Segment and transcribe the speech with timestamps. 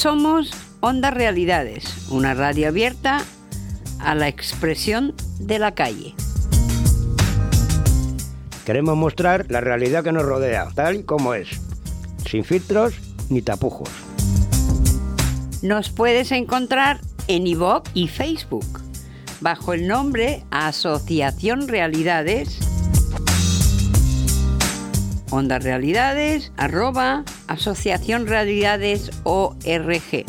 [0.00, 3.22] Somos Onda Realidades, una radio abierta
[3.98, 6.14] a la expresión de la calle.
[8.64, 11.50] Queremos mostrar la realidad que nos rodea, tal y como es,
[12.26, 12.94] sin filtros
[13.28, 13.90] ni tapujos.
[15.60, 18.80] Nos puedes encontrar en iVoox y Facebook
[19.42, 22.69] bajo el nombre Asociación Realidades.
[25.32, 30.24] Onda Realidades, arroba Asociación Realidades ORG.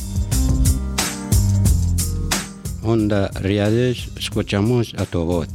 [2.83, 5.47] Onda Realidades, escuchamos a tu voz.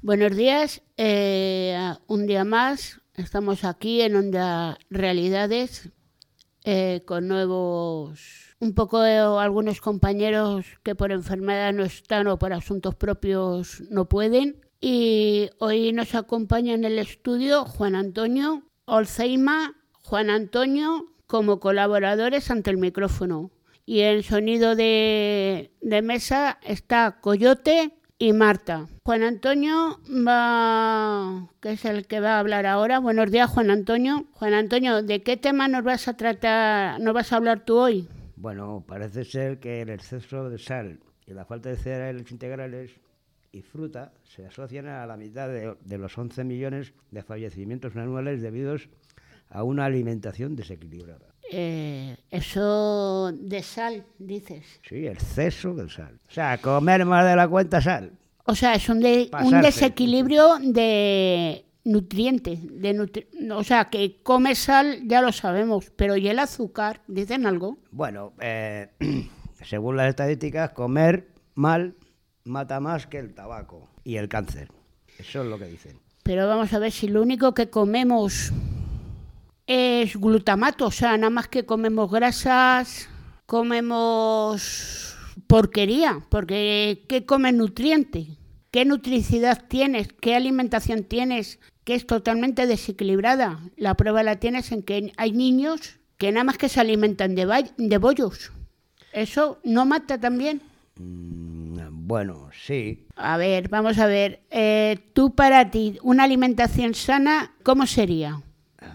[0.00, 5.90] Buenos días, eh, un día más estamos aquí en Onda Realidades
[6.70, 8.20] eh, con nuevos,
[8.60, 14.06] un poco de, algunos compañeros que por enfermedad no están o por asuntos propios no
[14.06, 14.60] pueden.
[14.78, 22.68] Y hoy nos acompaña en el estudio Juan Antonio Olceima, Juan Antonio como colaboradores ante
[22.68, 23.50] el micrófono.
[23.86, 28.88] Y en sonido de, de mesa está Coyote y Marta.
[29.04, 32.98] Juan Antonio va, que es el que va a hablar ahora.
[32.98, 34.26] Buenos días, Juan Antonio.
[34.32, 38.08] Juan Antonio, ¿de qué tema nos vas a tratar, nos vas a hablar tú hoy?
[38.36, 42.90] Bueno, parece ser que el exceso de sal y la falta de cereales integrales
[43.52, 48.42] y fruta se asocian a la mitad de, de los 11 millones de fallecimientos anuales
[48.42, 48.88] debidos
[49.48, 51.27] a una alimentación desequilibrada.
[51.50, 54.64] Eh, eso de sal, dices.
[54.88, 56.18] Sí, exceso de sal.
[56.28, 58.12] O sea, comer más de la cuenta sal.
[58.44, 62.60] O sea, es un, de- un desequilibrio de nutrientes.
[62.80, 67.00] De nutri- o sea, que come sal ya lo sabemos, pero ¿y el azúcar?
[67.06, 67.78] ¿Dicen algo?
[67.90, 68.88] Bueno, eh,
[69.64, 71.94] según las estadísticas, comer mal
[72.44, 74.68] mata más que el tabaco y el cáncer.
[75.18, 75.98] Eso es lo que dicen.
[76.22, 78.52] Pero vamos a ver si lo único que comemos
[79.68, 83.08] es glutamato, o sea, nada más que comemos grasas,
[83.44, 85.14] comemos
[85.46, 88.38] porquería, porque ¿qué comes nutriente?
[88.70, 90.08] ¿Qué nutricidad tienes?
[90.20, 91.60] ¿Qué alimentación tienes?
[91.84, 93.60] Que es totalmente desequilibrada.
[93.76, 97.70] La prueba la tienes en que hay niños que nada más que se alimentan de,
[97.76, 98.52] de bollos.
[99.12, 100.62] ¿Eso no mata también?
[100.96, 103.06] Mm, bueno, sí.
[103.16, 104.40] A ver, vamos a ver.
[104.50, 108.42] eh, tú para ti, una alimentación sana, ¿cómo sería?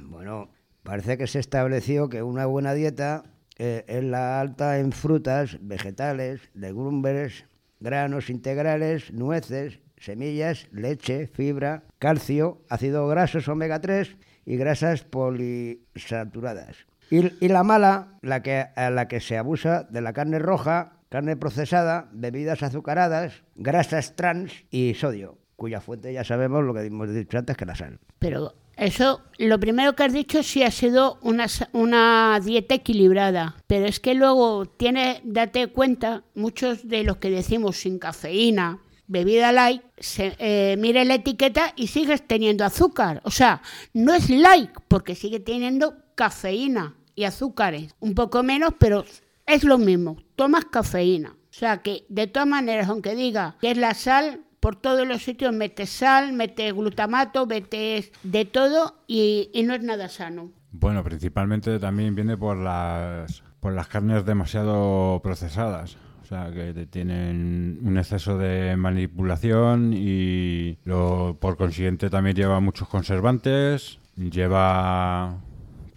[0.01, 0.50] Bueno,
[0.83, 3.23] parece que se estableció que una buena dieta
[3.57, 7.45] eh, es la alta en frutas, vegetales, legumbres,
[7.79, 16.77] granos integrales, nueces, semillas, leche, fibra, calcio, ácidos grasos omega 3 y grasas polisaturadas.
[17.09, 21.38] Y, la mala, la que, a la que se abusa de la carne roja, carne
[21.38, 27.38] procesada, bebidas azucaradas, grasas trans y sodio, cuya fuente ya sabemos lo que hemos dicho
[27.38, 28.00] antes que la sal.
[28.17, 33.85] Pero eso, lo primero que has dicho sí ha sido una, una dieta equilibrada, pero
[33.85, 39.83] es que luego tiene, date cuenta, muchos de los que decimos sin cafeína, bebida light,
[39.97, 43.22] se, eh, mire la etiqueta y sigues teniendo azúcar.
[43.25, 43.62] O sea,
[43.94, 47.94] no es light porque sigue teniendo cafeína y azúcares.
[48.00, 49.06] Un poco menos, pero
[49.45, 50.17] es lo mismo.
[50.35, 51.35] Tomas cafeína.
[51.50, 55.22] O sea que, de todas maneras, aunque diga que es la sal, por todos los
[55.22, 60.51] sitios metes sal, metes glutamato, metes de todo y, y no es nada sano.
[60.72, 65.97] Bueno, principalmente también viene por las, por las carnes demasiado procesadas.
[66.22, 72.88] O sea, que tienen un exceso de manipulación y lo, por consiguiente también lleva muchos
[72.88, 75.41] conservantes, lleva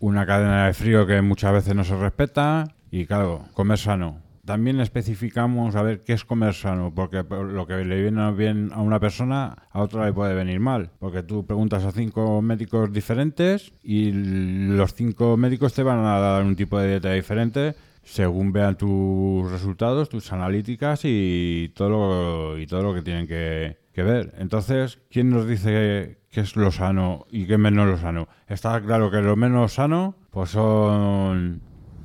[0.01, 4.26] una cadena de frío que muchas veces no se respeta y claro, comer sano.
[4.47, 8.71] También especificamos a ver qué es comer sano, porque por lo que le viene bien
[8.73, 10.91] a una persona, a otra le puede venir mal.
[11.01, 16.45] Porque tú preguntas a cinco médicos diferentes y los cinco médicos te van a dar
[16.45, 17.75] un tipo de dieta diferente
[18.07, 23.77] según vean tus resultados, tus analíticas y todo lo, y todo lo que tienen que,
[23.97, 24.33] ver.
[24.39, 28.29] Entonces, ¿quién nos dice qué es lo sano y qué menos lo sano?
[28.47, 31.63] Está claro que lo menos sano pues son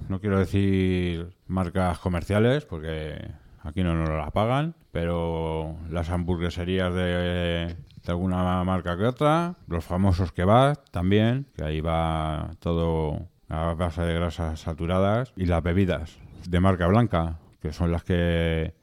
[0.10, 3.30] no quiero decir marcas comerciales porque
[3.62, 7.76] aquí no nos las pagan, pero las hamburgueserías de,
[8.08, 14.16] alguna marca que otra, los famosos kebab también, que ahí va todo a base de
[14.16, 16.18] grasas saturadas, y las bebidas
[16.48, 18.74] de marca blanca, que son las que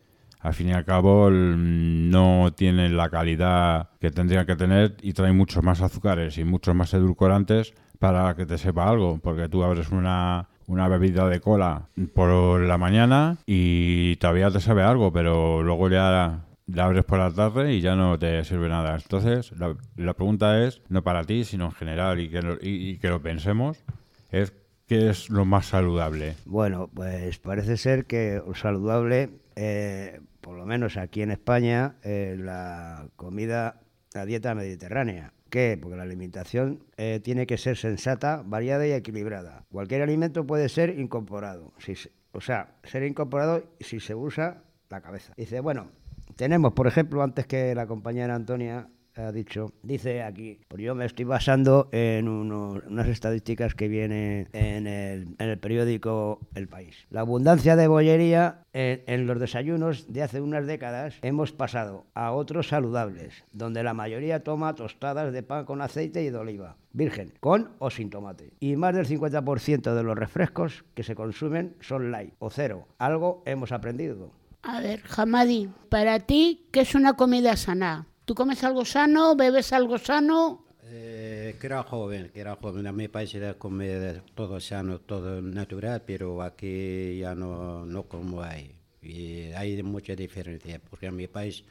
[0.40, 5.36] al fin y al cabo no tienen la calidad que tendrían que tener y traen
[5.36, 9.90] muchos más azúcares y muchos más edulcorantes para que te sepa algo, porque tú abres
[9.90, 15.88] una, una bebida de cola por la mañana y todavía te sabe algo, pero luego
[15.88, 18.94] ya la abres por la tarde y ya no te sirve nada.
[18.94, 22.98] Entonces, la, la pregunta es, no para ti, sino en general, y que, lo, y,
[22.98, 23.82] que lo pensemos,
[24.30, 24.52] es
[24.86, 26.34] qué es lo más saludable.
[26.44, 33.06] Bueno, pues parece ser que saludable, eh, por lo menos aquí en España, eh, la
[33.16, 33.80] comida,
[34.12, 35.32] la dieta mediterránea.
[35.50, 35.78] ¿Qué?
[35.80, 39.64] Porque la alimentación eh, tiene que ser sensata, variada y equilibrada.
[39.72, 41.72] Cualquier alimento puede ser incorporado.
[41.78, 45.32] Si se- o sea, ser incorporado si se usa la cabeza.
[45.36, 45.88] Dice, bueno,
[46.36, 51.04] tenemos, por ejemplo, antes que la compañera Antonia ha dicho, dice aquí, pues yo me
[51.04, 57.06] estoy basando en unas estadísticas que vienen en el, en el periódico El País.
[57.10, 62.32] La abundancia de bollería en, en los desayunos de hace unas décadas hemos pasado a
[62.32, 67.32] otros saludables, donde la mayoría toma tostadas de pan con aceite y de oliva, virgen,
[67.40, 68.52] con o sin tomate.
[68.60, 72.86] Y más del 50% de los refrescos que se consumen son light o cero.
[72.98, 74.30] Algo hemos aprendido.
[74.62, 78.06] A ver, Hamadi, para ti, ¿qué es una comida sana?
[78.28, 79.34] ¿Tú comes algo sano?
[79.34, 80.66] ¿Bebes algo sano?
[80.82, 86.02] Eh, que era joven, que era joven, a mí parecía comer todo sano, todo natural,
[86.04, 88.74] pero aquí ya no, no como hay.
[89.00, 91.64] Y hay mucha diferencia, porque en mi país,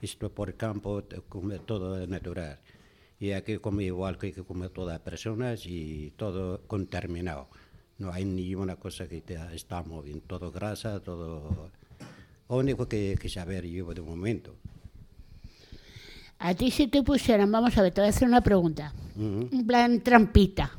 [0.00, 2.60] esto por campo, come todo natural.
[3.18, 7.48] Y aquí come igual que come todas las personas y todo contaminado.
[7.98, 11.72] No hay ni una cosa que te está moviendo, todo grasa, todo...
[12.48, 14.54] Lo único que, que saber yo de momento.
[16.44, 18.92] A ti si te pusieran, vamos a ver, te voy a hacer una pregunta.
[19.18, 20.72] En plan trampita.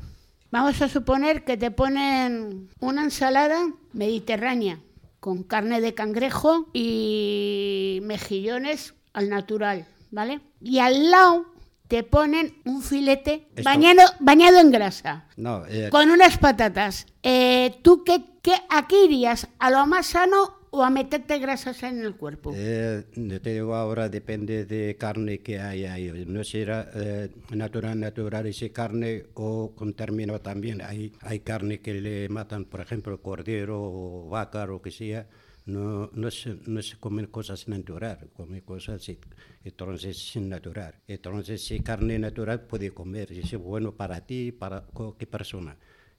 [0.52, 4.78] Vamos a suponer que te ponen una ensalada mediterránea
[5.18, 10.40] con carne de cangrejo y mejillones al natural, ¿vale?
[10.60, 11.46] Y al lado
[11.88, 17.06] te ponen un filete Esto- bañado, bañado en grasa, No, eh, con unas patatas.
[17.24, 19.48] Eh, ¿Tú qué, qué, a qué irías?
[19.58, 22.52] ¿A lo más sano o a meterte grasas en el cuerpo?
[22.54, 23.04] Eh,
[23.42, 26.24] te digo ahora, depende de carne que hay ahí.
[26.26, 27.30] No será eh,
[27.62, 30.82] natural, natural esa carne o con término también.
[30.82, 35.26] Hay, hay carne que le matan, por ejemplo, cordero o vaca o que sea.
[35.64, 39.18] No, no, se, no se comen cosas natural, comen cosas si-
[39.64, 40.94] entonces sin natural.
[41.08, 45.76] Entonces, si carne natural puede comer, es bueno para ti, para cualquier persona.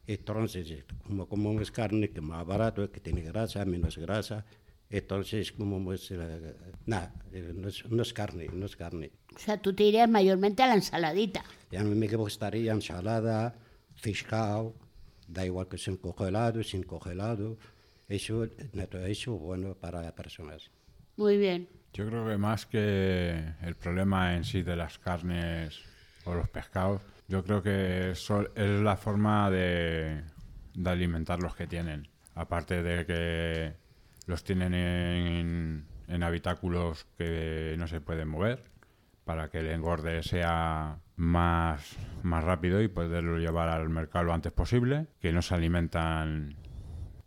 [0.08, 4.46] Entonces, como comemos carne que es más barato, que tiene grasa, menos grasa,
[4.90, 6.56] entonces comemos, eh,
[6.86, 9.12] nada, eh, no, es, no es carne, no es carne.
[9.36, 11.44] O sea, tú te irías mayormente a la ensaladita.
[11.70, 13.54] Y a mí me gustaría ensalada,
[13.96, 14.72] fiscal,
[15.28, 17.58] da igual que sin congelado, sin congelado,
[18.08, 20.72] eso, eso bueno para las personas.
[21.18, 21.68] Muy bien.
[21.94, 25.82] Yo creo que más que el problema en sí de las carnes
[26.24, 30.24] o los pescados, yo creo que sol- es la forma de,
[30.74, 32.08] de alimentar los que tienen.
[32.36, 33.74] Aparte de que
[34.28, 38.64] los tienen en, habitáculos que no se pueden mover,
[39.26, 44.52] para que el engorde sea más, más rápido y poderlo llevar al mercado lo antes
[44.54, 46.56] posible, que no se alimentan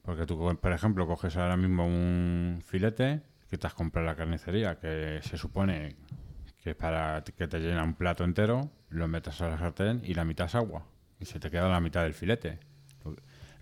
[0.02, 4.16] porque tú, por ejemplo, coges ahora mismo un filete que te has comprado en la
[4.16, 5.96] carnicería, que se supone
[6.62, 10.14] que es para que te llena un plato entero, lo metes a la sartén y
[10.14, 10.84] la mitad es agua.
[11.18, 12.58] Y se te queda la mitad del filete.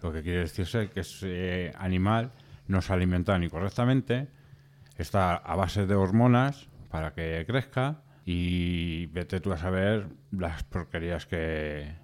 [0.02, 2.32] Lo que quiere decirse que ese animal
[2.68, 4.28] no se alimenta ni correctamente,
[4.96, 11.26] está a base de hormonas para que crezca y vete tú a saber las porquerías
[11.26, 11.94] que,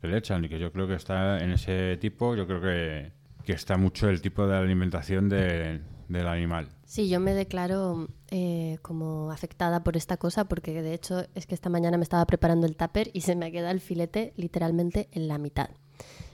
[0.00, 3.12] que le echan y que yo creo que está en ese tipo, yo creo que,
[3.44, 6.68] que está mucho el tipo de alimentación de- del animal.
[6.84, 11.54] Sí, yo me declaro eh, como afectada por esta cosa porque de hecho es que
[11.54, 15.08] esta mañana me estaba preparando el tupper y se me ha quedado el filete literalmente
[15.12, 15.70] en la mitad.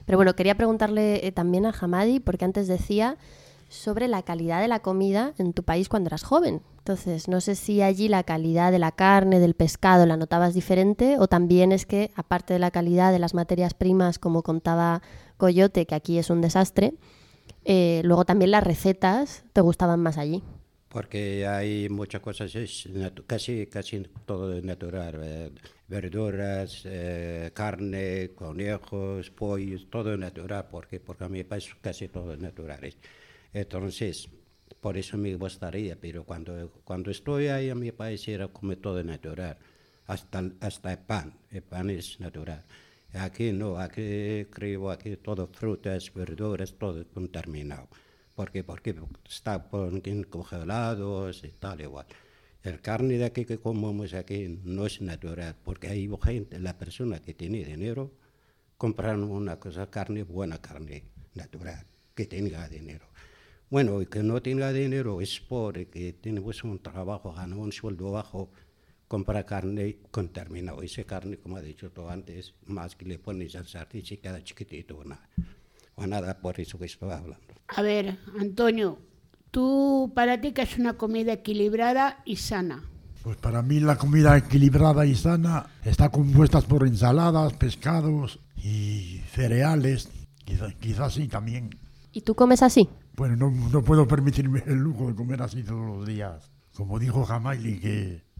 [0.05, 3.17] Pero bueno, quería preguntarle eh, también a Hamadi porque antes decía
[3.69, 6.61] sobre la calidad de la comida en tu país cuando eras joven.
[6.79, 11.17] Entonces, no sé si allí la calidad de la carne, del pescado, la notabas diferente
[11.19, 15.01] o también es que, aparte de la calidad de las materias primas, como contaba
[15.39, 16.95] Coyote, que aquí es un desastre,
[17.65, 20.43] eh, luego también las recetas te gustaban más allí.
[20.89, 22.87] Porque hay muchas cosas, es
[23.27, 25.21] casi, casi todo natural.
[25.23, 25.51] eh,
[25.89, 32.81] verduras, eh, carne, conejos, pollos, todo natural, porque, porque a mi país casi todo natural.
[33.53, 34.29] Entonces,
[34.81, 39.03] por eso me gustaría, pero cuando, cuando estoy ahí en mi país era como todo
[39.05, 39.57] natural,
[40.07, 42.65] hasta, hasta el pan, el pan es natural.
[43.15, 47.89] Aquí no, aquí creo, aquí todo frutas, verduras, todo contaminado.
[48.35, 48.65] ¿Por qué?
[48.65, 48.95] Porque
[49.29, 49.69] está
[50.31, 52.07] congelados y tal igual.
[52.63, 57.21] El carne de aquí que comemos aquí no es natural, porque hay gente, la persona
[57.21, 58.13] que tiene dinero,
[58.79, 61.05] compran una cosa, carne, buena carne.
[61.35, 63.07] natural, que tenga dinero.
[63.71, 68.51] Bueno, y que no tenga dinero es porque tenemos un trabajo, gana un sueldo bajo,
[69.13, 70.81] compra carne contaminado.
[70.81, 74.43] Esa carne, como ha dicho tú antes, más que le pones al sartén se queda
[74.43, 75.29] chiquitito o nada.
[75.97, 77.53] O nada, por eso que estaba hablando.
[77.69, 78.99] A ver, Antonio,
[79.51, 82.85] tú para ti que es una comida equilibrada y sana.
[83.23, 90.09] Pues para mí la comida equilibrada y sana está compuesta por ensaladas, pescados y cereales.
[90.43, 91.69] Quizás quizá sí también.
[92.13, 92.89] ¿Y tú comes así?
[93.15, 96.51] Bueno, no, no puedo permitirme el lujo de comer así todos los días.
[96.75, 98.32] Como dijo Jamaili, que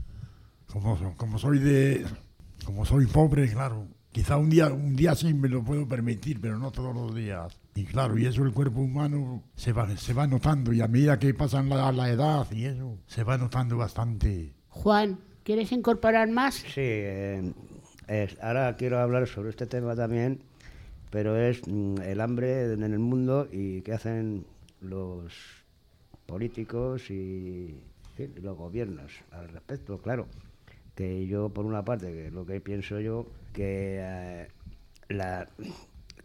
[0.73, 2.05] como, como soy de
[2.65, 6.59] como soy pobre, claro, quizá un día un día sí me lo puedo permitir, pero
[6.59, 7.59] no todos los días.
[7.75, 11.19] Y claro, y eso el cuerpo humano se va, se va notando y a medida
[11.19, 14.53] que pasan la, la edad y eso, se va notando bastante.
[14.69, 16.55] Juan, ¿quieres incorporar más?
[16.57, 17.53] Sí, eh,
[18.09, 20.41] es- ahora quiero hablar sobre este tema también,
[21.11, 24.45] pero es mm, el hambre en el mundo y qué hacen
[24.81, 25.33] los
[26.27, 27.77] políticos y
[28.41, 30.27] los gobiernos al respecto, claro.
[30.95, 34.49] Que yo, por una parte, que lo que pienso yo, que, eh,
[35.09, 35.49] la,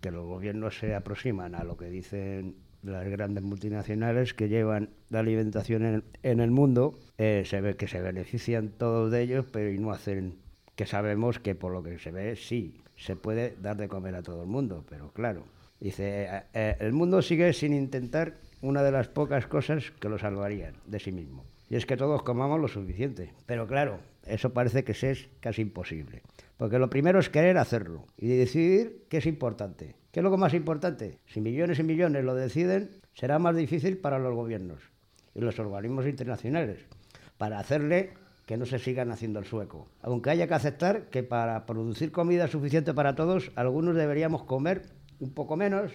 [0.01, 5.19] que los gobiernos se aproximan a lo que dicen las grandes multinacionales que llevan la
[5.19, 9.71] alimentación en, en el mundo, eh, se ve que se benefician todos de ellos, pero
[9.71, 10.37] y no hacen
[10.75, 14.23] que sabemos que por lo que se ve sí se puede dar de comer a
[14.23, 15.43] todo el mundo, pero claro,
[15.79, 20.17] dice, eh, eh, el mundo sigue sin intentar una de las pocas cosas que lo
[20.17, 24.83] salvarían de sí mismo, y es que todos comamos lo suficiente, pero claro, eso parece
[24.83, 26.23] que es casi imposible,
[26.57, 29.95] porque lo primero es querer hacerlo y decidir qué es importante.
[30.11, 31.19] ¿Qué es lo más importante?
[31.27, 34.81] Si millones y millones lo deciden, será más difícil para los gobiernos
[35.35, 36.79] y los organismos internacionales
[37.37, 38.13] para hacerle
[38.45, 39.87] que no se sigan haciendo el sueco.
[40.01, 44.83] Aunque haya que aceptar que para producir comida suficiente para todos, algunos deberíamos comer
[45.19, 45.91] un poco menos,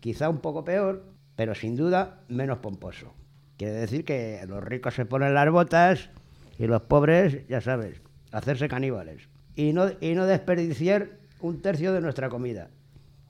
[0.00, 3.14] quizá un poco peor, pero sin duda menos pomposo.
[3.56, 6.10] Quiere decir que los ricos se ponen las botas
[6.58, 8.00] y los pobres, ya sabes,
[8.32, 9.28] hacerse caníbales.
[9.56, 12.70] Y no, y no desperdiciar un tercio de nuestra comida,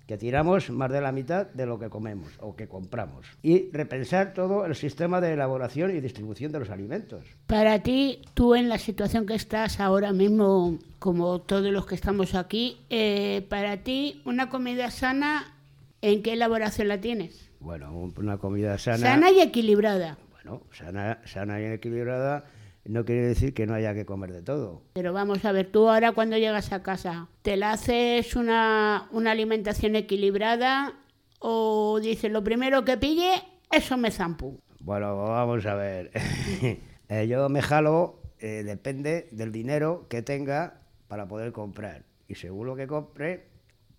[0.06, 3.26] que tiramos más de la mitad de lo que comemos o que compramos.
[3.42, 7.24] Y repensar todo el sistema de elaboración y distribución de los alimentos.
[7.46, 12.34] Para ti, tú en la situación que estás ahora mismo, como todos los que estamos
[12.34, 15.54] aquí, eh, para ti una comida sana,
[16.02, 17.50] ¿en qué elaboración la tienes?
[17.60, 20.18] Bueno, un- una comida sana, Sana y equilibrada.
[20.32, 22.44] bueno, sana, sana y equilibrada
[22.84, 24.82] no quiere decir que no haya que comer de todo.
[24.92, 29.30] Pero vamos a ver, tú ahora cuando llegas a casa, ¿te la haces una, una
[29.30, 30.94] alimentación equilibrada
[31.38, 34.58] o dices lo primero que pille, eso me zampo?
[34.80, 36.10] Bueno, vamos a ver.
[37.10, 42.06] Eh, yo me jalo, eh, depende del dinero que tenga para poder comprar.
[42.28, 43.44] Y según lo que compre,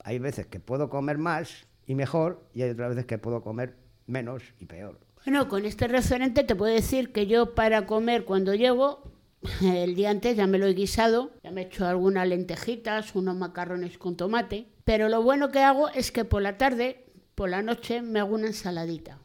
[0.04, 3.76] hay veces que puedo comer más y mejor, y hay otras veces que puedo comer
[4.08, 5.00] menos y peor.
[5.26, 9.02] Bueno, con este referente te puedo decir que yo para comer cuando llego,
[9.64, 13.36] el día antes ya me lo he guisado, ya me he hecho algunas lentejitas, unos
[13.36, 17.64] macarrones con tomate, pero lo bueno que hago es que por la tarde, por la
[17.64, 19.18] noche, me hago una ensaladita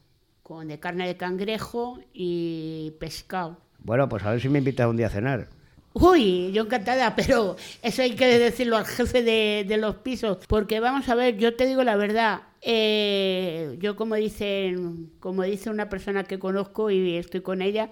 [0.43, 3.59] con de carne de cangrejo y pescado.
[3.81, 5.49] Bueno, pues a ver si me invitas un día a cenar.
[5.93, 10.81] Uy, yo encantada, pero eso hay que decirlo al jefe de, de los pisos, porque
[10.81, 15.89] vamos a ver, yo te digo la verdad, eh, yo como dicen, como dice una
[15.89, 17.91] persona que conozco y estoy con ella,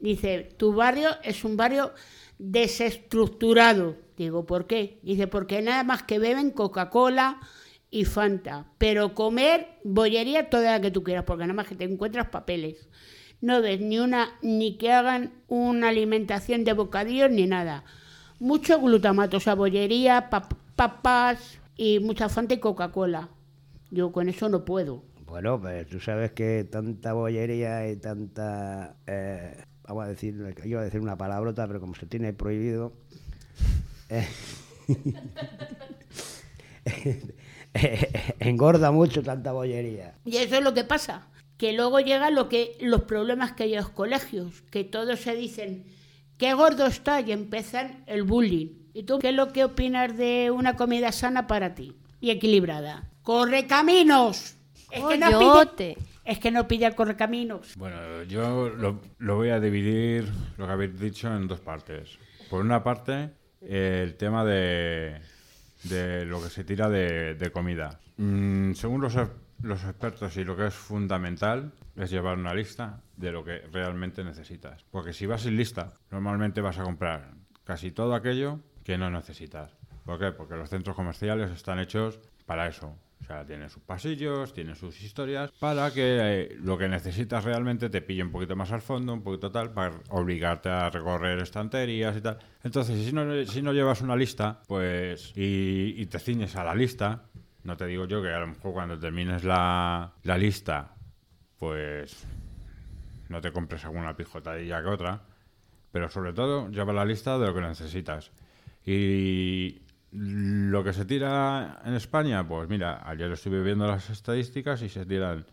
[0.00, 1.92] dice, tu barrio es un barrio
[2.38, 3.96] desestructurado.
[4.16, 4.98] Digo, ¿por qué?
[5.02, 7.40] Dice, porque nada más que beben Coca-Cola
[7.90, 11.84] y Fanta, pero comer bollería toda la que tú quieras, porque nada más que te
[11.84, 12.88] encuentras papeles.
[13.40, 17.84] No ves ni una, ni que hagan una alimentación de bocadillos ni nada.
[18.40, 23.28] Mucho glutamato, o sea, bollería, pap- papas y mucha Fanta y Coca-Cola.
[23.94, 25.04] Yo con eso no puedo.
[25.24, 28.96] Bueno, pues tú sabes que tanta bollería y tanta...
[29.06, 32.92] eh, vamos a decir, yo iba a decir una palabrota, pero como se tiene prohibido...
[34.08, 34.26] eh,
[38.40, 40.18] engorda mucho tanta bollería.
[40.24, 43.74] Y eso es lo que pasa, que luego llegan lo que, los problemas que hay
[43.74, 45.84] en los colegios, que todos se dicen,
[46.36, 48.90] qué gordo está y empiezan el bullying.
[48.92, 53.13] ¿Y tú qué es lo que opinas de una comida sana para ti y equilibrada?
[53.24, 54.56] ¡Corre caminos!
[54.90, 57.74] Es que no pilla, es que no pilla correcaminos.
[57.76, 62.18] Bueno, yo lo, lo voy a dividir, lo que habéis dicho, en dos partes.
[62.50, 63.30] Por una parte,
[63.62, 65.20] el tema de,
[65.84, 67.98] de lo que se tira de, de comida.
[68.18, 69.16] Mm, según los,
[69.62, 74.22] los expertos y lo que es fundamental es llevar una lista de lo que realmente
[74.22, 74.84] necesitas.
[74.90, 77.32] Porque si vas sin lista, normalmente vas a comprar
[77.64, 79.72] casi todo aquello que no necesitas.
[80.04, 80.30] ¿Por qué?
[80.30, 82.98] Porque los centros comerciales están hechos para eso.
[83.24, 87.88] O sea, tiene sus pasillos, tiene sus historias, para que eh, lo que necesitas realmente
[87.88, 92.14] te pille un poquito más al fondo, un poquito tal, para obligarte a recorrer estanterías
[92.18, 92.38] y tal.
[92.62, 97.24] Entonces, si no, si no llevas una lista, pues, y, te ciñes a la lista,
[97.62, 100.94] no te digo yo que a lo mejor cuando termines la, la lista,
[101.58, 102.26] pues
[103.30, 105.22] no te compres alguna pijotadilla que otra,
[105.90, 108.32] pero sobre todo lleva la lista de lo que necesitas.
[108.84, 109.80] Y
[110.14, 115.04] lo que se tira en España, pues mira, ayer estuve viendo las estadísticas y se
[115.04, 115.44] tiran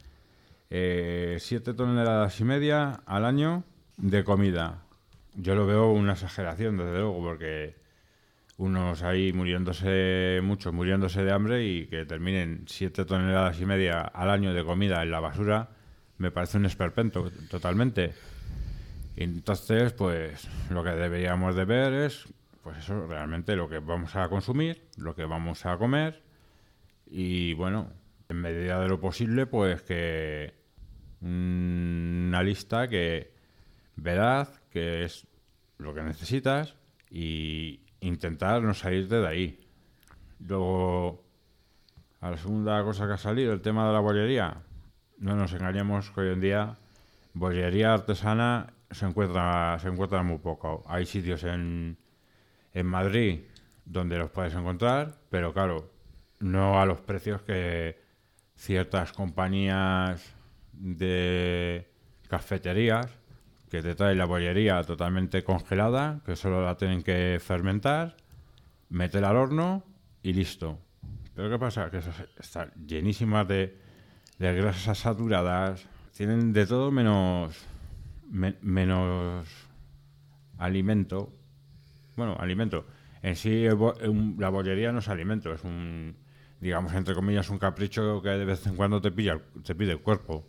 [0.70, 3.64] 7 toneladas y media al año
[3.98, 4.84] de comida.
[5.34, 7.76] Yo lo veo una exageración, desde luego, porque
[8.58, 14.30] unos ahí muriéndose, muchos muriéndose de hambre y que terminen 7 toneladas y media al
[14.30, 15.70] año de comida en la basura,
[16.20, 18.14] me parece un esperpento totalmente.
[19.16, 22.28] Entonces, pues lo que deberíamos de ver es
[22.64, 26.22] pues eso, realmente lo que vamos a consumir, lo que vamos a comer
[27.06, 27.92] y bueno,
[28.30, 30.54] en medida de lo posible, pues que
[31.22, 33.34] una lista que
[33.96, 35.28] veraz, que es
[35.78, 36.76] lo que necesitas
[37.10, 39.68] y intentar no salirte de ahí.
[40.40, 41.26] Luego,
[42.22, 44.62] a la segunda cosa que ha salido, el tema de la bollería.
[45.18, 46.78] No nos engañemos que hoy en día
[47.34, 50.84] bollería artesana se encuentra, se encuentra muy poco.
[50.88, 51.98] Hay sitios en,
[52.74, 53.42] en Madrid
[53.86, 55.92] donde los puedes encontrar, pero claro,
[56.40, 58.00] no a los precios que
[58.56, 60.34] ciertas compañías
[60.74, 61.88] de
[62.28, 63.08] cafeterías
[63.70, 68.18] que te traen la bollería totalmente congelada, que solo la tienen que fermentar,
[68.90, 69.84] meter al horno
[70.22, 70.78] y listo.
[71.36, 71.90] Pero ¿qué pasa?
[71.90, 72.02] Que
[72.40, 73.78] están llenísimas de,
[74.40, 77.66] de grasas saturadas, tienen de todo menos,
[78.30, 79.48] menos
[80.58, 81.34] alimento
[82.22, 82.86] bueno, alimento.
[83.24, 83.66] En sí,
[84.38, 86.16] la bollería no es alimento, es un,
[86.60, 90.02] digamos, entre comillas, un capricho que de vez en cuando te, pilla, te pide el
[90.02, 90.46] cuerpo.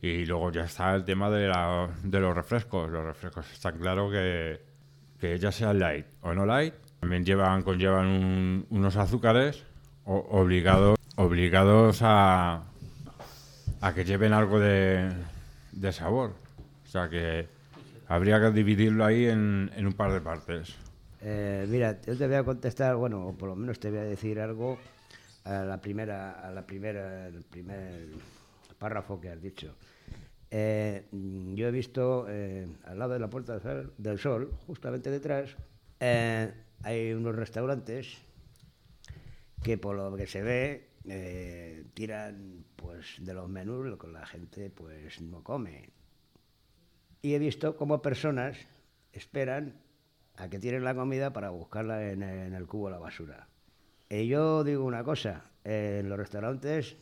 [0.00, 2.90] Y luego ya está el tema de, la, de los refrescos.
[2.90, 4.60] Los refrescos está claro que,
[5.20, 9.64] que ya sea light o no light, también llevan, conllevan unos azúcares
[10.04, 12.64] obligados, obligados a,
[13.80, 15.12] a que lleven algo de,
[15.72, 16.34] de sabor.
[16.84, 17.48] O sea que
[18.12, 20.76] Habría que dividirlo ahí en, un par de partes.
[21.22, 24.04] Eh, mira, yo te voy a contestar, bueno, o por lo menos te voy a
[24.04, 24.78] decir algo
[25.44, 28.08] a la primera, a la primera, primer
[28.78, 29.74] párrafo que has dicho.
[30.50, 33.58] Eh, yo he visto eh, al lado de la Puerta
[33.96, 35.56] del Sol, justamente detrás,
[35.98, 38.18] hay unos restaurantes
[39.62, 40.90] que por lo que se ve
[41.94, 46.01] tiran pues de los menús lo que la gente pues no come
[47.22, 48.58] y he visto cómo personas
[49.12, 49.80] esperan
[50.36, 53.48] a que tienen la comida para buscarla en, el cubo de la basura.
[54.10, 56.96] Y yo digo una cosa, en los restaurantes,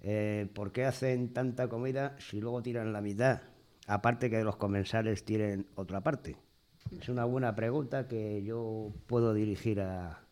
[0.00, 3.42] eh, ¿por qué hacen tanta comida si luego tiran la mitad?
[3.86, 6.36] Aparte que los comensales tienen otra parte.
[6.98, 10.22] Es una buena pregunta que yo puedo dirigir a,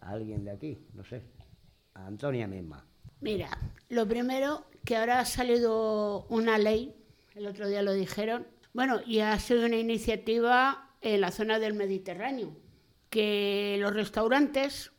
[0.00, 1.22] a alguien de aquí, no sé,
[1.94, 2.84] a Antonia misma.
[3.20, 3.50] Mira,
[3.88, 7.01] lo primero que ahora ha salido una ley
[7.34, 8.46] el otro día lo dijeron.
[8.72, 12.56] Bueno, y ha sido una iniciativa en la zona del Mediterráneo,
[13.10, 14.92] que los restaurantes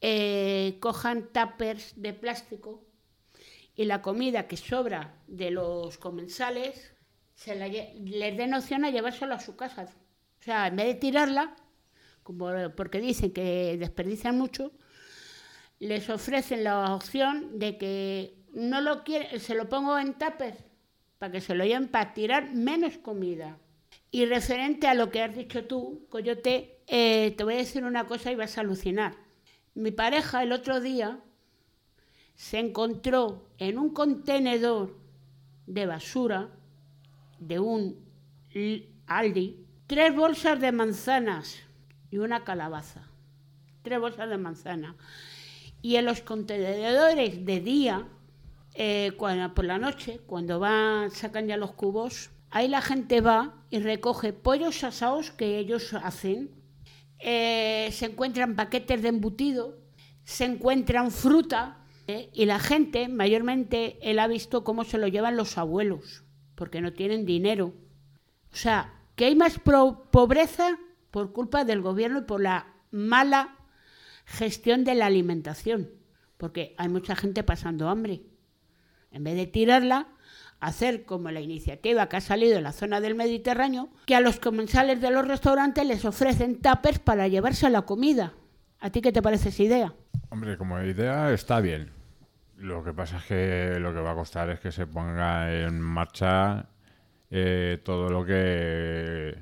[0.00, 2.84] eh, cojan tuppers de plástico
[3.74, 6.94] y la comida que sobra de los comensales
[7.34, 9.88] se les den opción a llevárselo a su casa.
[10.40, 11.56] O sea, en vez de tirarla,
[12.22, 14.72] como, porque dicen que desperdician mucho,
[15.78, 20.69] les ofrecen la opción de que no lo quieren, se lo pongo en tupper
[21.20, 23.58] para que se lo lleven para tirar menos comida.
[24.10, 28.06] Y referente a lo que has dicho tú, Coyote, eh, te voy a decir una
[28.06, 29.14] cosa y vas a alucinar.
[29.74, 31.20] Mi pareja el otro día
[32.36, 34.96] se encontró en un contenedor
[35.66, 36.48] de basura
[37.38, 37.98] de un
[39.06, 41.58] Aldi tres bolsas de manzanas
[42.10, 43.02] y una calabaza.
[43.82, 44.96] Tres bolsas de manzana.
[45.82, 48.08] Y en los contenedores de día
[48.74, 53.64] eh, cuando, por la noche, cuando van, sacan ya los cubos, ahí la gente va
[53.70, 56.50] y recoge pollos asados que ellos hacen,
[57.18, 59.78] eh, se encuentran paquetes de embutido,
[60.24, 65.36] se encuentran fruta eh, y la gente, mayormente, él ha visto cómo se lo llevan
[65.36, 67.74] los abuelos, porque no tienen dinero.
[68.52, 70.78] O sea, que hay más pobreza
[71.10, 73.56] por culpa del gobierno y por la mala
[74.24, 75.90] gestión de la alimentación,
[76.36, 78.22] porque hay mucha gente pasando hambre.
[79.10, 80.08] En vez de tirarla,
[80.60, 84.38] hacer como la iniciativa que ha salido en la zona del Mediterráneo, que a los
[84.38, 88.34] comensales de los restaurantes les ofrecen tapers para llevarse la comida.
[88.78, 89.94] ¿A ti qué te parece esa idea?
[90.28, 91.90] Hombre, como idea está bien.
[92.56, 95.80] Lo que pasa es que lo que va a costar es que se ponga en
[95.80, 96.66] marcha
[97.30, 99.34] eh, todo lo que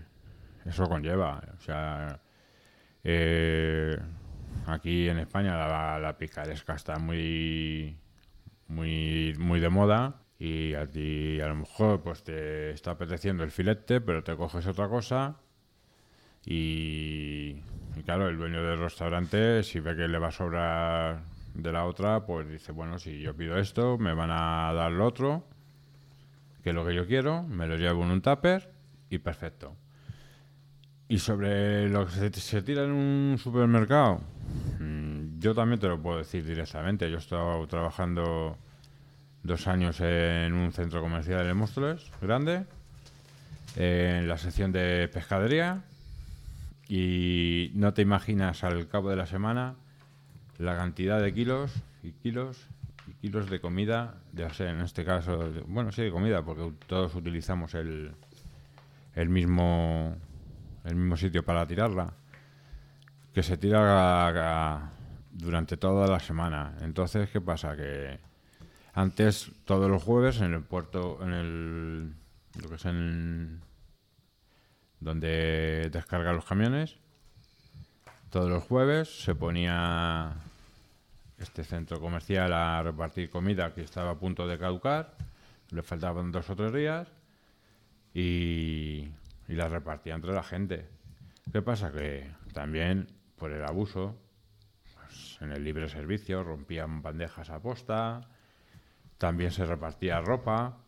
[0.64, 1.42] eso conlleva.
[1.58, 2.20] O sea,
[3.02, 3.98] eh,
[4.66, 7.96] aquí en España la, la picaresca está muy,
[8.68, 13.50] muy, muy de moda y a ti a lo mejor pues te está apeteciendo el
[13.50, 15.36] filete, pero te coges otra cosa
[16.50, 17.60] y,
[18.04, 21.22] claro, el dueño del restaurante si ve que le va a sobrar
[21.54, 25.06] de la otra, pues dice, bueno, si yo pido esto, me van a dar lo
[25.06, 25.44] otro,
[26.62, 28.72] que es lo que yo quiero, me lo llevo en un tupper
[29.10, 29.76] y perfecto.
[31.08, 34.20] Y sobre lo que se, se tira en un supermercado,
[35.38, 37.10] yo también te lo puedo decir directamente.
[37.10, 38.56] Yo he estado trabajando
[39.42, 42.64] dos años en un centro comercial de Móstoles, grande,
[43.76, 45.82] en la sección de pescadería,
[46.88, 49.74] y no te imaginas al cabo de la semana
[50.58, 51.72] la cantidad de kilos
[52.02, 52.66] y kilos
[53.06, 57.14] y kilos de comida, ya sé, en este caso, bueno, sí de comida, porque todos
[57.14, 58.12] utilizamos el,
[59.14, 60.16] el mismo
[60.84, 62.12] el mismo sitio para tirarla,
[63.34, 64.90] que se tira a-
[65.30, 66.76] durante toda la semana.
[66.80, 67.76] Entonces, ¿qué pasa?
[67.76, 68.18] Que
[68.94, 72.12] antes, todos los jueves, en el puerto, en el,
[72.60, 73.60] lo que es en,
[75.00, 76.96] donde descargan los camiones,
[78.30, 80.34] todos los jueves se ponía
[81.38, 85.14] este centro comercial a repartir comida que estaba a punto de caducar,
[85.70, 87.08] le faltaban dos o tres días
[88.12, 89.08] y,
[89.46, 90.86] y la repartía entre la gente.
[91.52, 91.92] ¿Qué pasa?
[91.92, 94.16] Que también por el abuso,
[95.40, 98.28] en el libre servicio rompían bandejas a posta,
[99.18, 100.78] también se repartía ropa,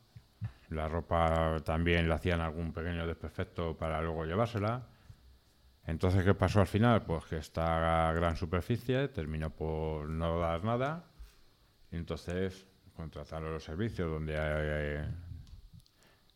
[0.70, 4.86] la ropa también le hacían algún pequeño desperfecto para luego llevársela.
[5.84, 7.02] Entonces, ¿qué pasó al final?
[7.02, 11.04] Pues que esta gran superficie terminó por no dar nada.
[11.90, 15.04] Y entonces contrataron los servicios donde hay,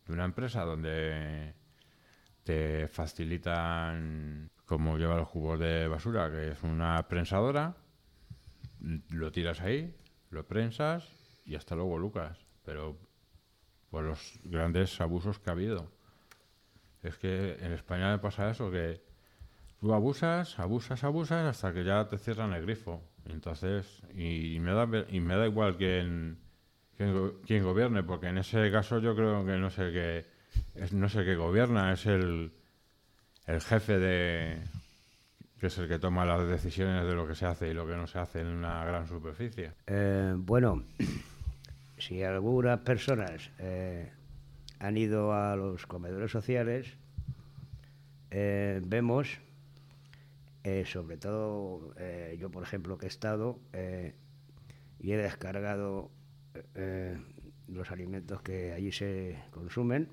[0.07, 1.55] de una empresa donde
[2.43, 7.77] te facilitan cómo llevar los cubos de basura, que es una prensadora.
[9.11, 9.95] Lo tiras ahí,
[10.31, 11.09] lo prensas
[11.45, 12.39] y hasta luego, Lucas.
[12.65, 12.99] Pero
[13.91, 15.91] por los grandes abusos que ha habido.
[17.03, 19.01] Es que en España me pasa eso, que
[19.79, 23.03] tú abusas, abusas, abusas hasta que ya te cierran el grifo.
[23.27, 26.39] Entonces, y, me da y me da igual quién,
[26.99, 30.27] go- quién gobierne, porque en ese caso yo creo que no sé qué,
[30.93, 32.53] no sé qué gobierna, es el,
[33.47, 34.63] el jefe de
[35.65, 37.97] que es el que toma las decisiones de lo que se hace y lo que
[37.97, 39.73] no se hace en una gran superficie.
[39.87, 40.85] Eh, bueno,
[41.97, 44.13] si algunas personas eh,
[44.79, 46.99] han ido a los comedores sociales,
[48.31, 49.39] eh, vemos,
[50.85, 51.95] sobre todo
[52.39, 53.59] yo por ejemplo que he estado
[55.01, 56.11] y he descargado
[57.69, 60.11] los alimentos que allí se consumen,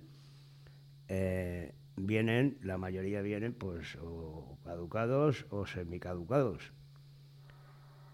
[2.05, 3.97] vienen, la mayoría vienen pues
[4.63, 6.71] caducados o semicaducados.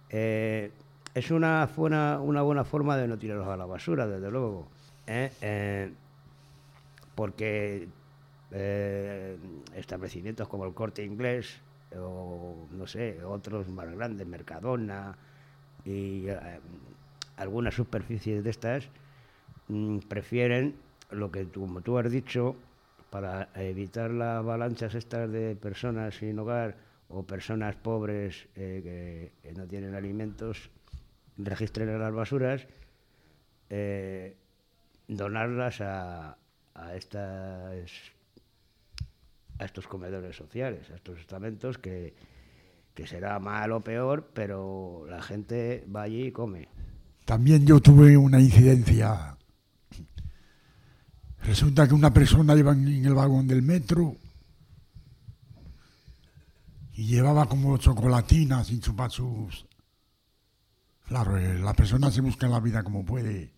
[0.10, 0.72] Eh,
[1.14, 4.68] es una buena, una buena forma de no tirarlos a la basura, desde luego.
[5.08, 5.32] ¿eh?
[5.42, 5.92] Eh,
[7.16, 7.88] porque
[8.52, 9.38] eh,
[9.76, 11.60] establecimientos como el Corte Inglés
[11.98, 15.18] o, no sé, otros más grandes, Mercadona
[15.86, 16.26] y
[17.38, 18.90] algunas superficies de estas,
[19.70, 20.76] mm, prefieren
[21.12, 22.56] lo que, tú- como tú has dicho,
[23.10, 26.76] para evitar las avalanchas estas de personas sin hogar
[27.10, 30.70] o personas pobres eh, que, no tienen alimentos,
[31.38, 32.68] registren en las basuras,
[33.70, 34.36] eh,
[35.08, 36.38] donarlas a,
[36.76, 37.90] a, estas,
[39.60, 42.14] a estos comedores sociales, a estos estamentos que,
[42.94, 46.68] que será mal o peor, pero la gente va allí y come.
[47.26, 49.37] También yo tuve una incidencia.
[51.48, 54.18] Resulta que una persona iba en en el vagón del metro
[56.94, 59.66] y llevaba como chocolatinas y chupachus.
[61.08, 63.54] Claro, eh, la persona se busca la vida como puede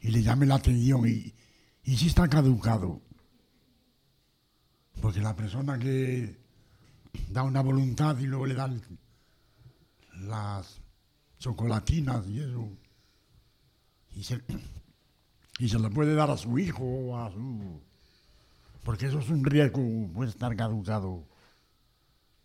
[0.00, 1.34] y le llame la atención y,
[1.84, 3.02] y si está caducado.
[5.02, 6.34] Porque la persona que
[7.28, 8.80] da una voluntad y luego le dan
[10.22, 10.80] las
[11.38, 12.72] chocolatinas y eso,
[14.14, 14.42] y se,
[15.58, 17.80] y se le puede dar a su hijo o a su...
[18.84, 19.82] Porque eso es un riesgo,
[20.14, 21.26] puede estar caducado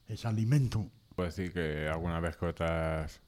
[0.08, 0.90] ese alimento.
[1.16, 3.22] Puedo decir que alguna vez que otras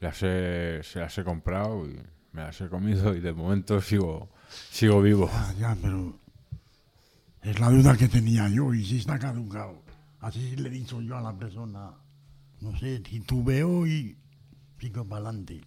[0.00, 1.98] las he, se las he comprado y
[2.32, 5.30] me las he comido y de momento sigo, sigo vivo.
[5.32, 6.18] Ah, ya, pero
[7.42, 9.82] es la duda que tenía yo y si está caducado.
[10.20, 11.92] Así le he dicho yo a la persona,
[12.60, 14.16] no sé, titubeo y
[14.78, 15.62] sigo para adelante.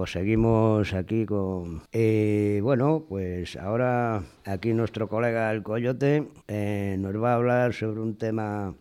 [0.00, 1.82] Pues seguimos aquí con...
[1.92, 8.00] eh, bueno, pues ahora aquí nuestro colega el Coyote eh, nos va a hablar sobre
[8.00, 8.74] un tema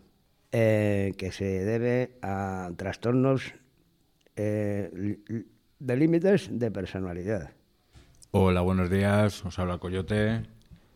[0.53, 3.53] eh, que se debe a trastornos
[4.37, 5.17] eh,
[5.79, 7.51] de límites de personalidad.
[8.31, 9.43] Hola, buenos días.
[9.43, 10.43] Os habla Coyote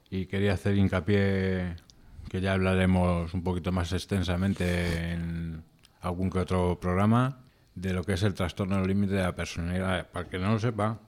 [0.10, 1.76] y quería hacer hincapié
[2.30, 5.64] que ya hablaremos un poquito más extensamente en
[6.00, 7.43] algún que otro programa
[7.76, 10.10] de lo que es el trastorno límite de la personalidad.
[10.12, 11.00] Para que no lo sepa,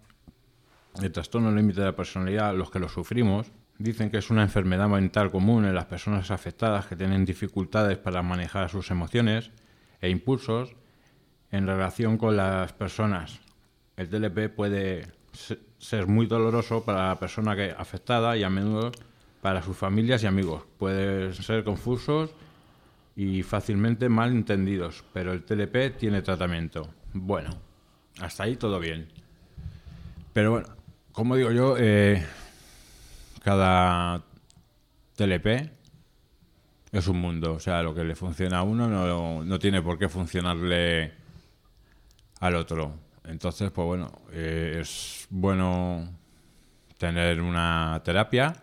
[1.01, 4.87] el trastorno límite de la personalidad, los que lo sufrimos, dicen que es una enfermedad
[4.87, 9.51] mental común en las personas afectadas que tienen dificultades para manejar sus emociones
[10.01, 10.75] e impulsos
[11.51, 13.39] en relación con las personas.
[13.97, 18.91] El TLP puede se- ser muy doloroso para la persona que afectada y a menudo
[19.41, 20.63] para sus familias y amigos.
[20.79, 22.31] Pueden ser confusos
[23.15, 26.93] y fácilmente mal entendidos, pero el TLP tiene tratamiento.
[27.13, 27.49] Bueno,
[28.19, 29.07] hasta ahí todo bien.
[30.33, 30.67] Pero bueno,
[31.11, 32.25] como digo yo, eh,
[33.41, 34.21] cada
[35.15, 35.71] TLP
[36.91, 37.53] es un mundo.
[37.53, 41.13] O sea, lo que le funciona a uno no, no tiene por qué funcionarle
[42.41, 42.99] al otro.
[43.23, 46.07] Entonces, pues bueno, eh, es bueno
[46.97, 48.53] tener una terapia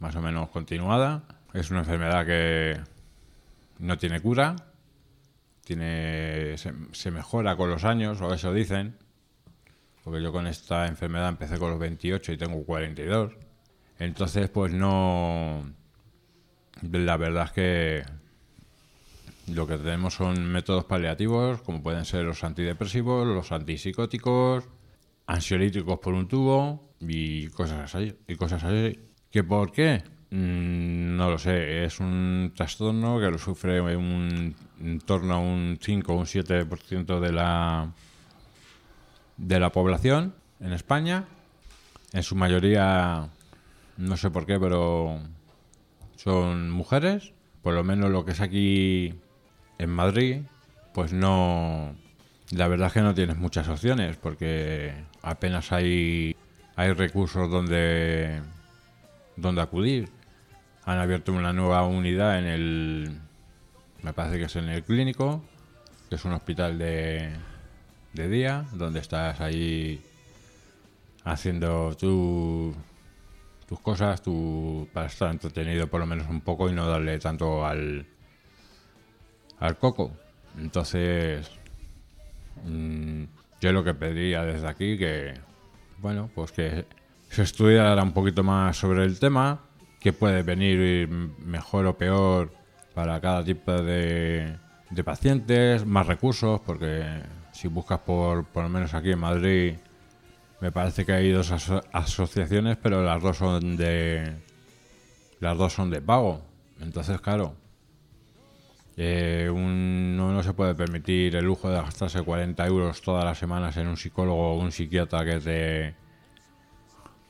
[0.00, 1.22] más o menos continuada.
[1.52, 2.80] Es una enfermedad que
[3.78, 4.56] no tiene cura,
[5.64, 8.96] tiene, se, mejora con los años, o eso dicen,
[10.04, 13.32] porque yo con esta enfermedad empecé con los 28 y tengo 42.
[13.98, 15.72] Entonces, pues no...
[16.80, 18.02] La verdad es que
[19.48, 24.68] lo que tenemos son métodos paliativos, como pueden ser los antidepresivos, los antipsicóticos,
[25.26, 28.16] ansiolíticos por un tubo y cosas así.
[28.26, 28.98] Y cosas así.
[29.30, 30.02] ¿Que por qué?
[30.32, 31.84] Mm, no lo sé.
[31.84, 37.20] Es un trastorno que lo sufre un, en torno a un 5 o un 7%
[37.20, 37.92] de la,
[39.36, 41.26] de la población en España.
[42.14, 43.28] En su mayoría,
[43.98, 45.20] no sé por qué, pero
[46.16, 47.32] son mujeres.
[47.62, 49.14] Por lo menos lo que es aquí
[49.78, 50.42] en Madrid,
[50.94, 51.94] pues no.
[52.52, 56.36] La verdad es que no tienes muchas opciones porque apenas hay,
[56.74, 58.40] hay recursos donde,
[59.36, 60.21] donde acudir.
[60.84, 63.20] Han abierto una nueva unidad en el.
[64.02, 65.42] Me parece que es en el clínico,
[66.08, 67.30] que es un hospital de,
[68.12, 70.02] de día, donde estás ahí
[71.24, 72.74] haciendo tu,
[73.68, 77.64] tus cosas tu, para estar entretenido por lo menos un poco y no darle tanto
[77.64, 78.06] al,
[79.60, 80.12] al coco.
[80.58, 81.50] Entonces,
[82.64, 83.24] mm,
[83.60, 85.34] yo lo que pediría desde aquí que,
[85.98, 86.84] bueno, pues que
[87.30, 89.60] se estudiara un poquito más sobre el tema,
[90.02, 92.52] que puede venir mejor o peor
[92.94, 94.56] para cada tipo de,
[95.04, 99.74] pacientes, más recursos, porque si buscas por, por lo menos aquí en Madrid,
[100.60, 104.34] me parece que hay dos aso- asociaciones, pero las dos son de
[105.40, 106.42] las dos son de pago.
[106.80, 107.54] Entonces, claro,
[108.96, 113.74] Eh, uno no se puede permitir el lujo de gastarse 40 euros todas las semanas
[113.78, 115.94] en un psicólogo o un psiquiatra que te,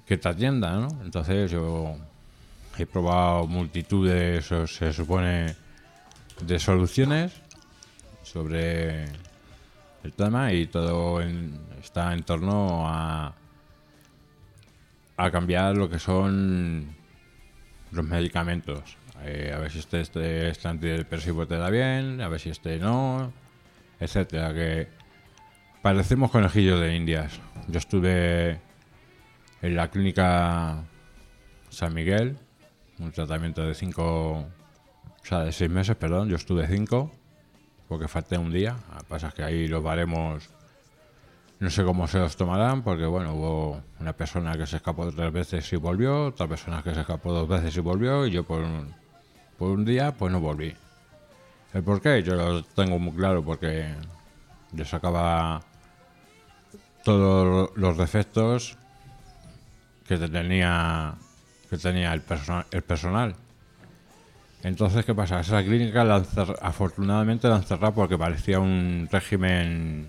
[0.05, 0.89] que te atienda, ¿no?
[1.05, 1.95] Entonces yo
[2.79, 5.55] he probado multitud de, se supone,
[6.41, 7.33] de soluciones
[8.23, 9.05] sobre
[10.03, 13.35] el tema y todo está en torno a,
[15.17, 16.97] a cambiar lo que son
[17.91, 18.97] los medicamentos.
[19.25, 22.79] Eh, a ver si este, este, este antidepresivo te da bien, a ver si este
[22.79, 23.33] no,
[24.01, 24.53] etcétera.
[24.53, 24.89] Que
[25.83, 27.39] parecemos conejillos de indias.
[27.69, 28.61] Yo estuve
[29.61, 30.83] en la clínica
[31.69, 32.37] San Miguel,
[32.99, 36.29] un tratamiento de cinco, o sea, de seis meses, perdón.
[36.29, 37.13] Yo estuve cinco,
[37.89, 38.77] porque falté un día.
[39.09, 40.51] Pasa que ahí los baremos
[41.63, 45.33] no sé cómo se los tomarán, porque bueno, hubo una persona que se escapó tres
[45.33, 48.63] veces y volvió, otra persona que se escapó dos veces y volvió, y yo por
[48.63, 48.93] un,
[49.57, 50.75] por un día pues no volví.
[51.73, 52.21] ¿El por qué?
[52.25, 53.95] Yo lo tengo muy claro, porque
[54.73, 55.63] yo sacaba
[57.05, 58.77] todos los defectos
[60.05, 61.15] que te tenía
[61.73, 63.35] que tenía el, perso- el personal.
[64.63, 65.41] Entonces, ¿qué pasa?
[65.41, 70.09] Esa clínica la cer- afortunadamente la han cerrado porque parecía un régimen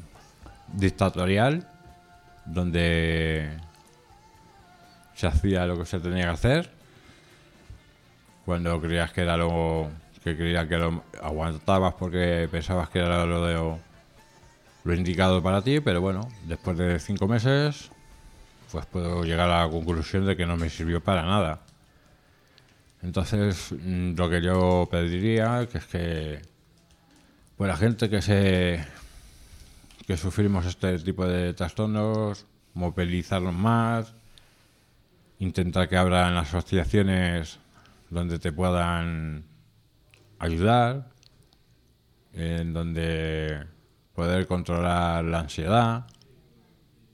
[0.74, 1.66] dictatorial
[2.44, 3.50] donde
[5.16, 6.70] se hacía lo que se tenía que hacer
[8.44, 9.90] cuando creías que era lo
[10.22, 13.80] que creías que lo aguantabas porque pensabas que era lo de
[14.84, 17.90] lo indicado para ti pero bueno después de cinco meses
[18.74, 21.62] pues puedo llegar a la conclusión de que no me sirvió para nada.
[23.04, 26.42] Entonces mm, lo que yo pediría que es que
[27.56, 28.84] pues la gente que se
[30.08, 34.16] que sufrimos este tipo de trastornos, movilizarnos más,
[35.38, 37.60] intentar que abran asociaciones
[38.10, 39.46] donde te puedan
[40.40, 41.10] ayudar,
[42.34, 43.68] en donde
[44.16, 46.08] poder controlar la ansiedad,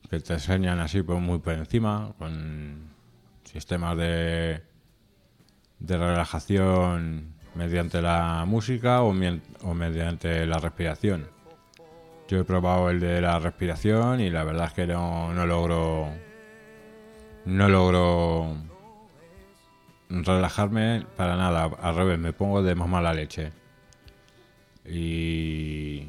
[0.10, 2.90] que te enseñan así pues, muy por encima, con
[3.44, 4.62] sistemas de,
[5.80, 11.28] de relajación mediante la música o, o mediante la respiración.
[12.28, 16.10] Yo he probado el de la respiración y la verdad es que no, no logro.
[17.46, 18.56] No logro
[20.10, 21.72] relajarme para nada.
[21.82, 23.52] Al revés, me pongo de más mala leche.
[24.86, 26.06] Y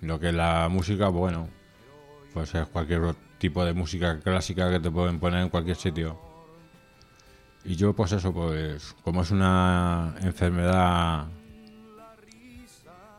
[0.00, 1.48] lo que es la música, bueno,
[2.32, 6.18] pues es cualquier tipo de música clásica que te pueden poner en cualquier sitio.
[7.64, 11.26] Y yo, pues eso, pues como es una enfermedad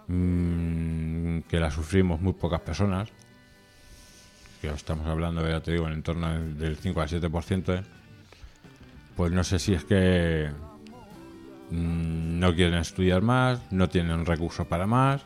[0.07, 3.09] mm, que la sufrimos muy pocas personas,
[4.61, 7.83] que estamos hablando, ya te digo, en torno del 5 al 7%,
[9.15, 10.51] pues no sé si es que
[11.71, 15.23] mm, no quieren estudiar más, no tienen recursos para más,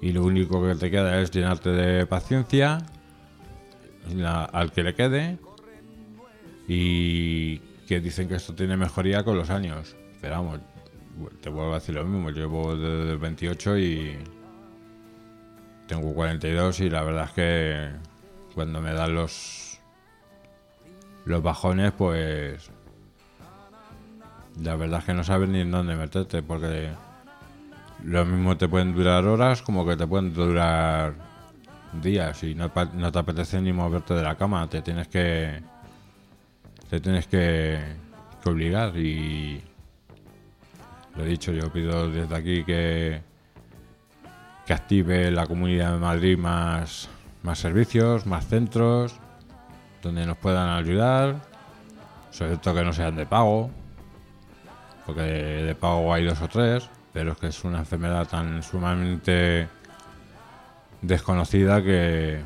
[0.00, 2.78] y lo único que te queda es llenarte de paciencia
[4.24, 5.38] al que le quede
[6.66, 9.96] y que dicen que esto tiene mejoría con los años.
[10.20, 10.60] Pero vamos,
[11.40, 14.18] te vuelvo a decir lo mismo, llevo desde el 28 y
[15.86, 17.88] tengo 42 y la verdad es que
[18.54, 19.80] cuando me dan los
[21.24, 22.70] los bajones pues
[24.62, 26.90] la verdad es que no sabes ni en dónde meterte porque
[28.04, 31.14] lo mismo te pueden durar horas como que te pueden durar
[31.92, 35.62] días y no, te apetece ni moverte de la cama, te tienes que
[36.90, 37.78] te tienes que,
[38.42, 39.62] que obligar y
[41.16, 43.28] lo he dicho, yo pido desde aquí que
[44.68, 47.08] que active la Comunidad de Madrid más,
[47.42, 49.18] más servicios, más centros,
[50.02, 51.36] donde nos puedan ayudar,
[52.30, 53.70] sobre todo que no sean de pago,
[55.06, 58.62] porque de, de pago hay dos o tres, pero es que es una enfermedad tan
[58.62, 59.68] sumamente
[61.02, 62.40] desconocida que,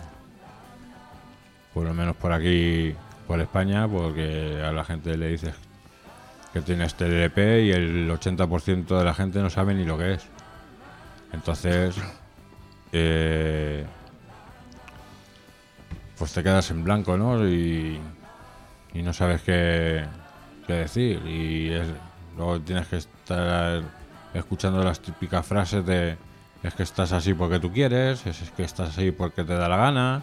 [1.74, 2.94] por lo menos por aquí,
[3.26, 5.54] por España, porque a la gente le dices
[6.52, 10.14] que tiene este LP y el 80% de la gente no sabe ni lo que
[10.14, 10.26] es.
[11.32, 11.96] Entonces,
[12.92, 13.86] eh,
[16.18, 17.48] pues te quedas en blanco, ¿no?
[17.48, 17.98] Y,
[18.92, 20.04] y no sabes qué,
[20.66, 21.22] qué decir.
[21.26, 21.88] Y es-
[22.36, 23.82] luego tienes que estar
[24.34, 26.16] escuchando las típicas frases de
[26.62, 29.76] es que estás así porque tú quieres, es que estás así porque te da la
[29.76, 30.22] gana,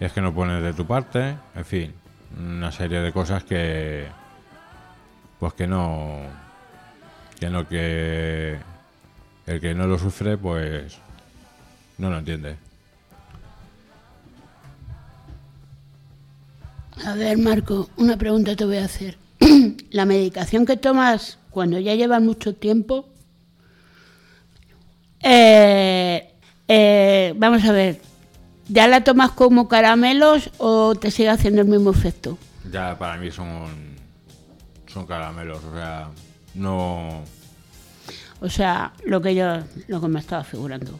[0.00, 1.94] es que no pones de tu parte, en fin,
[2.38, 4.06] una serie de cosas que
[5.38, 6.20] pues que no
[7.38, 8.58] que no que
[9.46, 10.98] el que no lo sufre pues
[11.98, 12.56] no lo entiende.
[17.04, 19.16] A ver, Marco, una pregunta te voy a hacer.
[19.90, 23.09] ¿La medicación que tomas cuando ya llevas mucho tiempo
[25.22, 26.32] Eh,
[26.68, 28.00] eh, vamos a ver,
[28.68, 32.38] ¿ya la tomas como caramelos o te sigue haciendo el mismo efecto?
[32.70, 33.68] Ya para mí son,
[34.86, 36.08] son caramelos, o sea,
[36.54, 37.24] no...
[38.42, 39.58] O sea, lo que yo,
[39.88, 40.98] lo que me estaba figurando.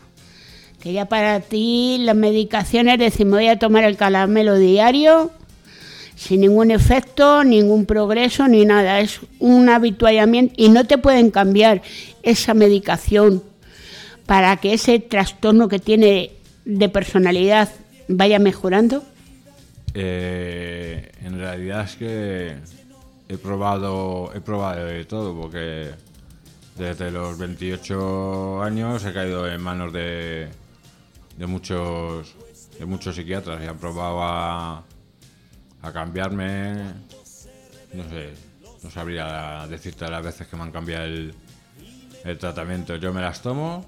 [0.79, 5.31] Que ya para ti las medicaciones, decimos, voy a tomar el caramelo diario,
[6.17, 9.01] sin ningún efecto, ningún progreso, ni nada.
[9.01, 11.81] Es un habituallamiento y no te pueden cambiar
[12.23, 13.43] esa medicación
[14.31, 16.31] para que ese trastorno que tiene
[16.65, 17.69] de personalidad
[18.07, 19.03] vaya mejorando.
[19.93, 22.55] Eh, en realidad es que
[23.29, 25.91] he probado, he probado de todo, porque
[26.77, 30.49] desde los 28 años he caído en manos de,
[31.37, 32.33] de muchos
[32.79, 34.85] de muchos psiquiatras y han probado a,
[35.83, 36.75] a cambiarme.
[37.95, 38.31] No sé,
[38.81, 41.35] no sabría decirte las veces que me han cambiado el,
[42.25, 42.95] el tratamiento.
[42.95, 43.85] Yo me las tomo,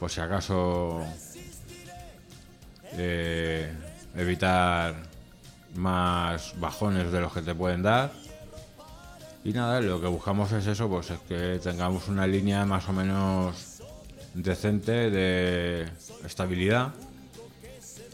[0.00, 1.04] por si acaso
[2.92, 3.70] eh,
[4.16, 4.94] evitar
[5.74, 8.10] más bajones de los que te pueden dar.
[9.44, 12.92] Y nada, lo que buscamos es eso, pues es que tengamos una línea más o
[12.94, 13.82] menos
[14.34, 15.86] decente de
[16.24, 16.94] estabilidad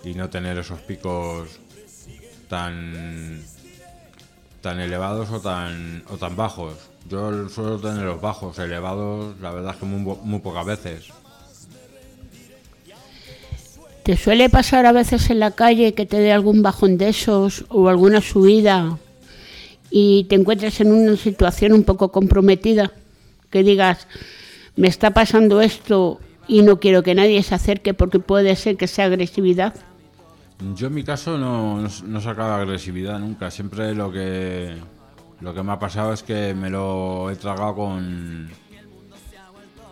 [0.02, 1.60] y no tener esos picos
[2.48, 3.42] tan
[4.60, 6.74] tan elevados o tan o tan bajos.
[7.08, 11.12] Yo suelo tener los bajos, elevados, la verdad es que muy, muy pocas veces.
[14.06, 17.64] ¿Te suele pasar a veces en la calle que te dé algún bajón de esos
[17.70, 18.98] o alguna subida
[19.90, 22.92] y te encuentres en una situación un poco comprometida?
[23.50, 24.06] Que digas,
[24.76, 28.86] me está pasando esto y no quiero que nadie se acerque porque puede ser que
[28.86, 29.74] sea agresividad.
[30.76, 31.88] Yo en mi caso no,
[32.20, 33.50] sacaba agresividad nunca.
[33.50, 34.76] Siempre lo que
[35.40, 38.50] lo que me ha pasado es que me lo he tragado con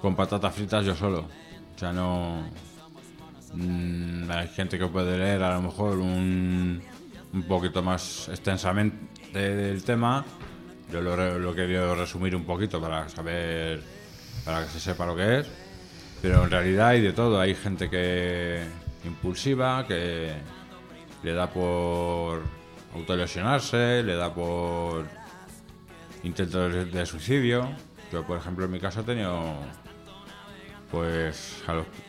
[0.01, 1.25] con patatas fritas yo solo.
[1.75, 2.45] O sea, no
[3.55, 6.83] mm, hay gente que puede leer a lo mejor un,
[7.33, 10.25] un poquito más extensamente del tema.
[10.93, 13.83] Yo lo, lo he resumir un poquito para saber,
[14.45, 15.47] para que se sepa lo que es.
[16.23, 17.41] Pero en realidad hay de todo.
[17.41, 18.63] Hay gente que
[19.05, 20.33] impulsiva, que
[21.23, 22.43] le da por
[22.95, 25.05] autolesionarse, le da por
[26.23, 27.69] intentos de suicidio.
[28.13, 29.57] Yo, por ejemplo, en mi caso he tenido,
[30.95, 31.63] pues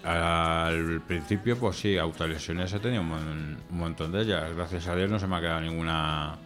[0.04, 4.56] al, principio, pues sí, autolesiones he tenido un, un montón de ellas.
[4.56, 6.38] Gracias a Dios no se me ha quedado ninguna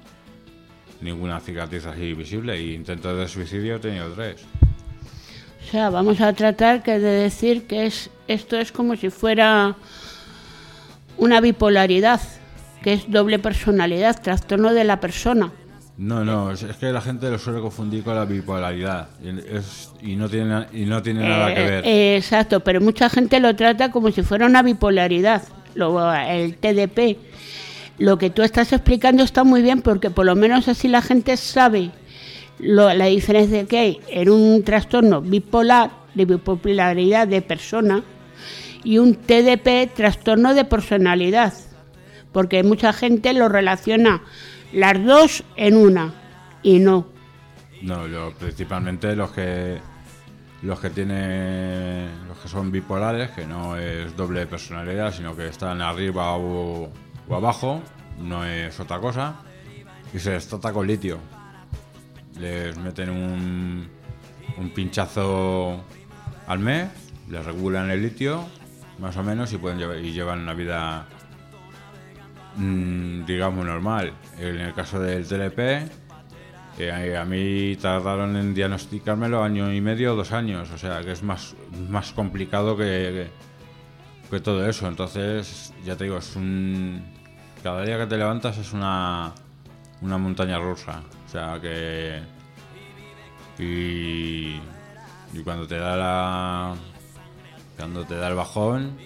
[1.02, 4.44] ninguna cicatriz así visible y intentos de suicidio he tenido tres.
[5.64, 9.76] O sea, vamos a tratar que de decir que es esto es como si fuera
[11.18, 12.22] una bipolaridad,
[12.82, 15.52] que es doble personalidad, trastorno de la persona.
[16.00, 20.16] No, no, es, que la gente lo suele confundir con la bipolaridad y, es- y
[20.16, 21.86] no tiene, y no tiene nada que Eh, ver.
[21.86, 25.44] eh, exacto, pero mucha gente lo trata como si fuera una bipolaridad,
[25.76, 27.18] lo- el TDP.
[27.98, 31.36] Lo que tú estás explicando está muy bien porque por lo menos así la gente
[31.36, 31.92] sabe
[32.60, 38.04] lo- la diferencia que hay en un trastorno bipolar, de bipolaridad de persona,
[38.86, 41.54] y un TDP, trastorno de personalidad.
[42.32, 44.22] Porque mucha gente lo relaciona
[44.74, 46.14] las dos en una,
[46.64, 47.08] y no.
[47.82, 49.80] No, lo- principalmente los que
[50.62, 55.82] los que tienen los que son bipolares, que no es doble personalidad, sino que están
[55.82, 56.92] arriba o,
[57.30, 57.82] o abajo,
[58.20, 59.36] no es otra cosa,
[60.14, 61.18] y se les trata con litio.
[62.38, 63.88] Les meten un,
[64.58, 65.82] un pinchazo
[66.48, 66.90] al mes,
[67.30, 68.46] les regulan el litio,
[69.00, 71.06] más o menos, y pueden llevar, y llevan una vida
[72.60, 74.14] mm, digamos normal.
[74.38, 75.90] En el caso del TLP,
[76.78, 81.24] eh, a mí tardaron en diagnosticármelo año y medio dos años, o sea que es
[81.24, 81.56] más,
[81.90, 83.28] más complicado que,
[84.30, 84.88] que todo eso.
[84.88, 87.04] Entonces, ya te digo, es un.
[87.64, 89.34] Cada día que te levantas es una,
[90.02, 91.02] una montaña rusa.
[91.26, 92.22] O sea que.
[93.58, 94.60] Y.
[95.34, 96.76] Y cuando te da la.
[97.78, 98.98] Cuando te da el bajón,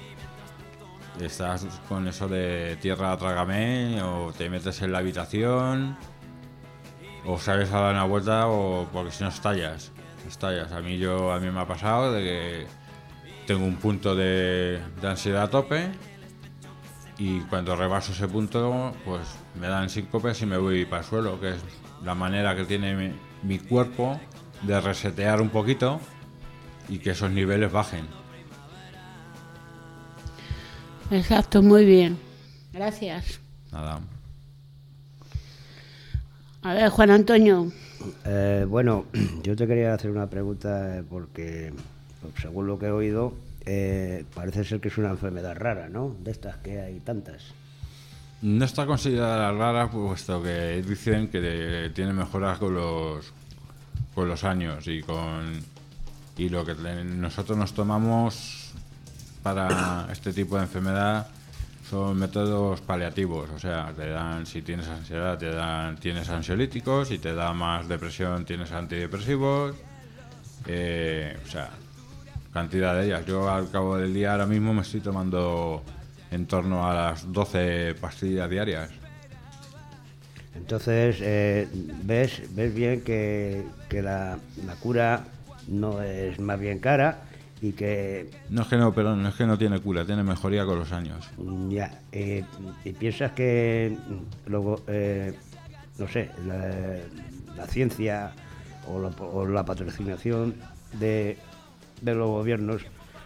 [1.20, 5.98] estás con eso de tierra trágame o te metes en la habitación
[7.26, 9.92] o sales a dar una vuelta o porque si no estallas
[10.28, 10.72] estallas.
[10.72, 12.68] A mí yo a mí me ha pasado de que
[13.46, 15.92] tengo un punto de, ansiedad a tope
[17.18, 19.22] y cuando rebaso ese punto pues
[19.60, 21.64] me dan síncopes y me voy para el suelo que es
[22.04, 24.20] la manera que tiene mi, mi cuerpo
[24.64, 26.00] de resetear un poquito
[26.90, 28.08] y que esos niveles bajen
[31.14, 32.18] Exacto, muy bien.
[32.74, 33.40] Gracias.
[33.72, 34.00] nada
[36.64, 37.72] A ver, Juan Antonio,
[38.26, 39.06] Eh, bueno,
[39.44, 41.72] yo te quería hacer una pregunta eh, porque,
[42.20, 43.36] pues, según lo que he oído,
[43.66, 46.16] eh, parece ser que es una enfermedad rara, ¿no?
[46.24, 47.44] De estas que hay tantas.
[48.42, 53.32] No está considerada rara, puesto que dicen que tiene mejoras con los,
[54.16, 55.62] con los años y con
[56.36, 58.63] y lo que nosotros nos tomamos
[59.44, 61.28] para este tipo de enfermedad
[61.90, 67.20] son métodos paliativos, o sea, te dan, si tienes ansiedad, te dan, tienes ansiolíticos, si
[67.20, 69.76] te da más depresión, tienes antidepresivos,
[70.66, 71.70] eh, o sea,
[72.54, 73.26] cantidad de ellas.
[73.26, 75.84] Yo al cabo del día ahora mismo me estoy tomando
[76.32, 78.90] en torno a las 12 pastillas diarias.
[80.56, 81.68] Entonces, eh,
[82.04, 85.26] ves, ves bien que, que la, la cura
[85.68, 87.20] no es más bien cara
[87.64, 90.66] y que No es que no, perdón, no es que no tiene cura, tiene mejoría
[90.66, 91.30] con los años.
[91.70, 92.44] ya, eh,
[92.84, 95.34] y piensas que mm, luego, eh,
[95.98, 96.98] no sé, la,
[97.56, 98.34] la ciencia
[98.86, 100.56] o la, o la patrocinación
[101.00, 101.38] de,
[102.02, 102.82] de los gobiernos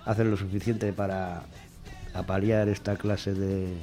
[0.05, 1.41] hacen lo suficiente para
[2.13, 3.73] apalear esta clase de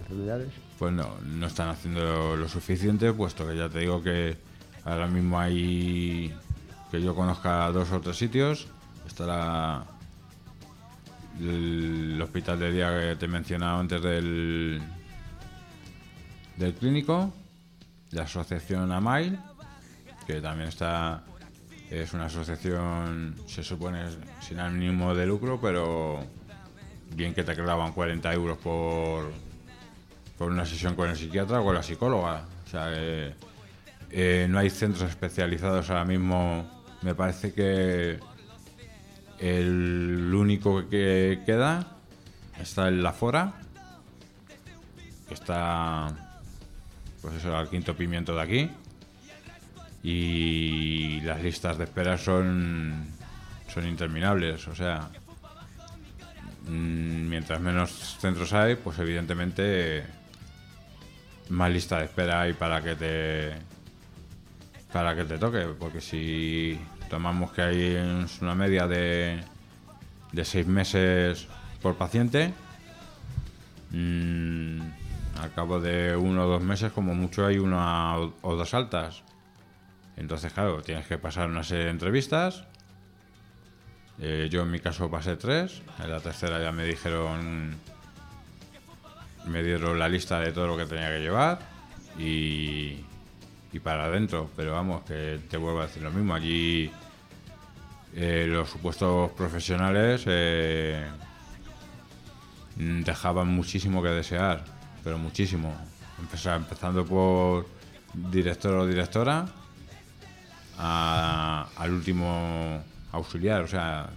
[0.00, 0.48] enfermedades.
[0.78, 4.38] Pues no, no están haciendo lo suficiente, puesto que ya te digo que
[4.86, 6.34] ahora mismo hay,
[6.90, 8.68] que yo conozca dos o tres sitios,
[9.12, 9.84] está la-
[11.40, 14.80] el hospital de día que te he mencionado antes del,
[16.56, 17.32] del clínico,
[18.10, 19.38] la asociación AMAIL,
[20.26, 21.22] que también está,
[21.90, 24.02] es una asociación, se supone,
[24.40, 26.24] sin ánimo de lucro, pero
[27.14, 29.30] bien que te clavan 40 euros por,
[30.38, 32.44] por una sesión con el psiquiatra o con la psicóloga.
[32.66, 36.82] O sea, eh, no hay centros especializados ahora mismo.
[37.02, 38.18] Me parece que
[39.42, 41.98] el único que queda
[42.58, 43.54] está en la Fora,
[45.28, 46.08] que está,
[47.20, 48.70] pues eso, al quinto pimiento de aquí.
[50.04, 53.06] Y las listas de espera son,
[53.68, 54.66] son interminables.
[54.66, 55.10] O sea,
[56.68, 57.90] Mm, mientras menos
[58.20, 60.04] centros hay, pues evidentemente
[61.48, 63.52] más lista de espera hay para que te
[64.92, 66.78] para que te toque, porque si
[67.12, 67.96] tomamos que hay
[68.40, 69.44] una media de
[70.32, 71.46] de seis meses
[71.82, 72.52] por paciente,
[73.90, 74.80] mm,
[75.40, 79.22] al cabo de uno o dos meses como mucho hay una o, dos altas.
[80.16, 82.64] Entonces, claro, tienes que pasar una serie de entrevistas,
[84.20, 85.82] eh, yo en mi caso pasé tres.
[86.02, 87.76] En la tercera ya me dijeron.
[89.46, 91.58] Me dieron la lista de todo lo que tenía que llevar.
[92.18, 93.04] Y.
[93.72, 94.50] Y para adentro.
[94.56, 96.34] Pero vamos, que te vuelvo a decir lo mismo.
[96.34, 96.90] Allí.
[98.14, 100.22] eh, los supuestos profesionales.
[100.26, 101.06] eh,
[102.76, 104.64] dejaban muchísimo que desear.
[105.04, 105.74] Pero muchísimo.
[106.20, 107.66] Empeza- empezando por
[108.14, 109.46] director o directora.
[110.78, 114.08] al último auxiliar, o sea,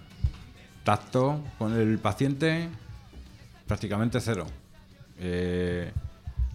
[0.84, 2.68] tacto con el paciente
[3.66, 4.46] prácticamente cero.
[5.18, 5.92] Eh,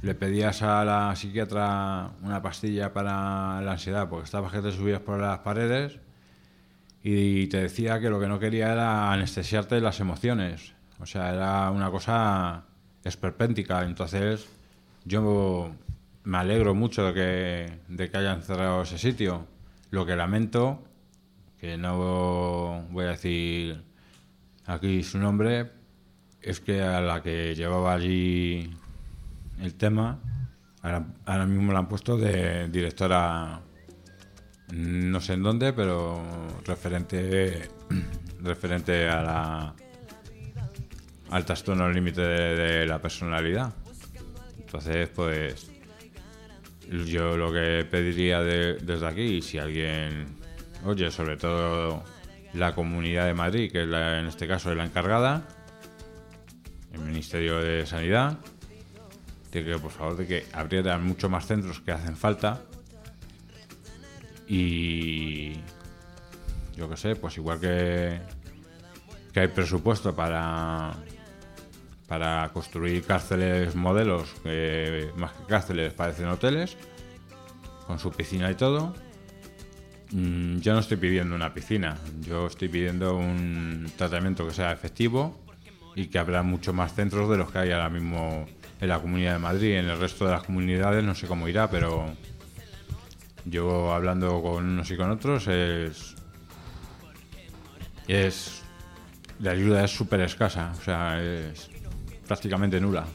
[0.02, 5.02] le pedías a la psiquiatra una pastilla para la ansiedad porque estabas que te subías
[5.02, 6.00] por las paredes
[7.04, 10.74] y te decía que lo que no quería era anestesiarte las emociones.
[11.00, 12.64] O sea, era una cosa
[13.04, 13.84] esperpéntica.
[13.84, 14.48] Entonces,
[15.06, 15.72] yo
[16.24, 19.48] me alegro mucho de que, de que hayan cerrado ese sitio.
[19.90, 20.84] Lo que lamento,
[21.60, 23.84] que no voy a decir
[24.68, 25.72] aquí su nombre,
[26.40, 28.72] es que a la que llevaba allí
[29.62, 30.20] el tema,
[30.82, 33.62] ahora, ahora mismo la han puesto de directora,
[34.74, 36.22] no sé en dónde, pero
[36.66, 37.70] referente,
[38.42, 39.76] referente a la
[41.32, 43.74] al trastorno límite de, la personalidad.
[44.60, 45.72] Entonces, pues
[47.06, 50.26] yo lo que pediría de- desde aquí, si alguien
[50.84, 52.04] oye, sobre todo
[52.54, 55.48] la Comunidad de Madrid, que es la- en este caso es la encargada,
[56.92, 58.38] el Ministerio de Sanidad,
[59.52, 62.62] de que por favor de que abrieran mucho más centros que hacen falta.
[64.48, 65.54] Y
[66.76, 68.20] yo qué sé, pues igual que
[69.34, 70.94] que hay presupuesto para
[72.08, 76.76] para construir cárceles modelos que más que cárceles parecen hoteles
[77.88, 78.94] con su piscina y todo.
[80.12, 85.40] Mm, yo no estoy pidiendo una piscina yo estoy pidiendo un tratamiento que sea efectivo
[85.96, 88.46] y que habrá mucho más centros de los que hay ahora mismo
[88.82, 91.70] en la Comunidad de Madrid en el resto de las comunidades no sé cómo irá
[91.70, 92.14] pero
[93.46, 96.16] yo hablando con unos y con otros es
[99.42, 101.70] la ayuda es súper escasa, o sea, es
[102.28, 103.06] prácticamente nula.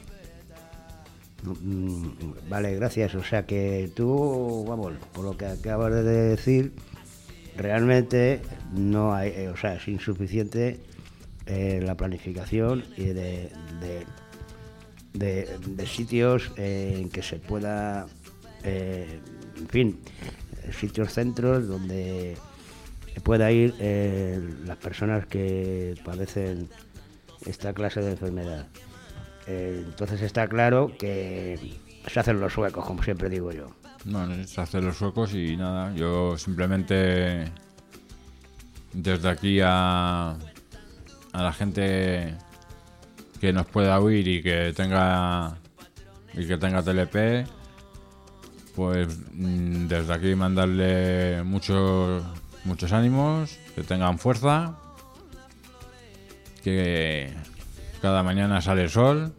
[1.45, 2.09] Mm,
[2.49, 3.15] Vale, gracias.
[3.15, 6.73] O sea que tú, vamos, por lo que acabas de decir,
[7.57, 8.41] realmente
[8.73, 10.81] no hay, eh, o sea, es insuficiente
[11.47, 13.53] eh, la planificación y de,
[15.19, 18.07] de- sitios en que se pueda,
[18.65, 19.19] eh,
[19.59, 20.01] en fin,
[20.79, 22.37] sitios centros donde
[23.23, 26.69] pueda ir eh, las personas que padecen
[27.47, 28.67] esta clase de enfermedad.
[29.47, 31.59] Eh, entonces está claro que
[32.07, 33.69] se hacen los suecos, como siempre digo yo.
[34.05, 37.51] No, se hacen los suecos y nada, yo simplemente
[38.93, 40.37] desde aquí a,
[41.33, 42.35] a la gente
[43.41, 45.59] que nos pueda oír y que tenga
[46.35, 47.49] y que tenga TLP,
[48.75, 52.23] pues mm, desde aquí mandarle muchos
[52.65, 54.77] muchos ánimos, que tengan fuerza,
[56.63, 57.33] que
[58.03, 59.33] cada mañana sale el sol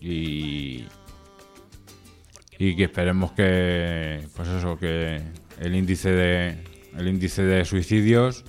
[0.00, 0.84] y
[2.58, 5.22] y que esperemos que pues eso que
[5.60, 6.64] el índice de
[6.96, 8.44] el índice de suicidios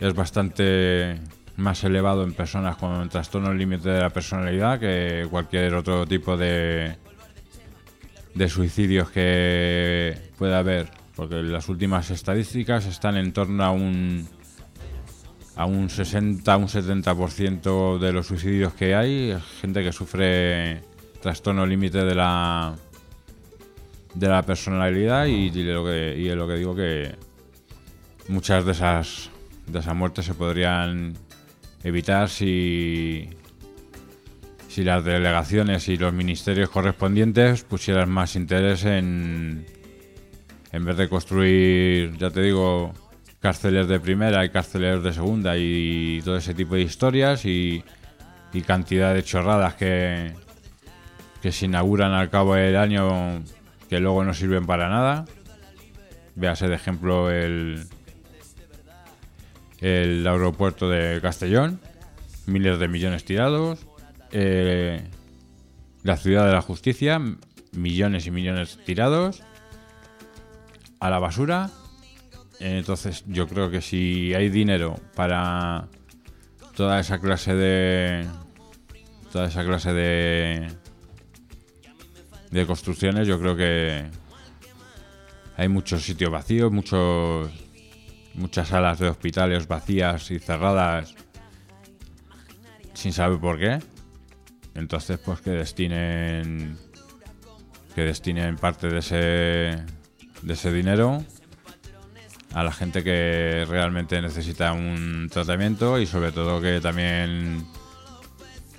[0.00, 1.20] es bastante
[1.58, 6.96] más elevado en personas con trastorno límite de la personalidad que cualquier otro tipo de
[8.34, 14.28] de suicidios que pueda haber porque las últimas estadísticas están en torno a un
[15.56, 20.80] a un 60 un 70% de los suicidios que hay gente que sufre
[21.20, 22.76] trastorno límite de la
[24.14, 27.16] de la personalidad y, y lo que y es lo que digo que
[28.28, 29.30] muchas de esas
[29.66, 31.14] de esas muertes se podrían
[31.88, 33.28] evitar si
[34.68, 39.66] si las delegaciones y los ministerios correspondientes pusieran más interés en
[40.72, 42.92] en vez de construir ya te digo
[43.40, 47.82] cárceles de primera y cárceles de segunda y todo ese tipo de historias y,
[48.52, 50.32] y cantidad de chorradas que
[51.42, 53.42] que se inauguran al cabo del año
[53.88, 55.24] que luego no sirven para nada.
[56.34, 57.86] Véase de ejemplo el,
[59.80, 61.80] el aeropuerto de Castellón,
[62.46, 63.86] miles de millones tirados.
[64.32, 65.02] eh,
[66.02, 67.20] la ciudad de la justicia,
[67.72, 69.42] millones y millones tirados.
[71.00, 71.70] A la basura.
[72.60, 75.86] Entonces yo creo que si hay dinero para
[76.74, 78.26] toda esa clase de...
[79.32, 80.68] Toda esa clase de
[82.50, 84.04] de construcciones, yo creo que
[85.56, 87.50] hay muchos sitios vacíos, muchos
[88.38, 91.14] muchas salas de hospitales vacías y cerradas
[92.94, 93.78] sin saber por qué.
[94.74, 96.78] Entonces, pues que destinen
[97.94, 99.84] que destinen parte de ese
[100.42, 101.22] de ese dinero
[102.54, 107.66] a la gente que realmente necesita un tratamiento y sobre todo que también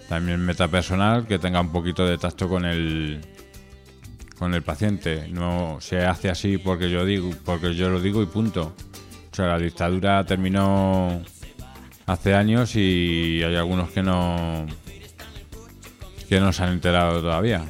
[0.07, 3.21] también meta personal que tenga un poquito de tacto con el
[4.39, 5.27] con el paciente.
[5.27, 8.73] No se hace así porque yo digo, porque yo lo digo y punto.
[9.39, 11.21] Sea, la dictadura terminó
[12.05, 14.65] hace años y hay algunos que no
[16.27, 17.63] que no se han enterado todavía.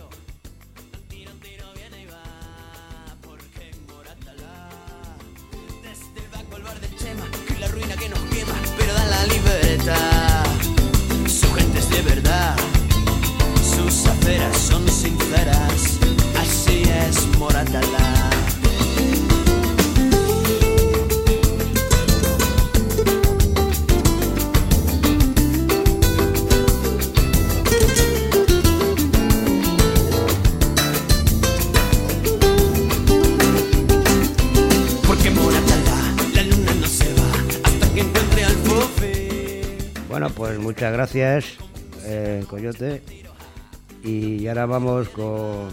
[45.08, 45.70] Con,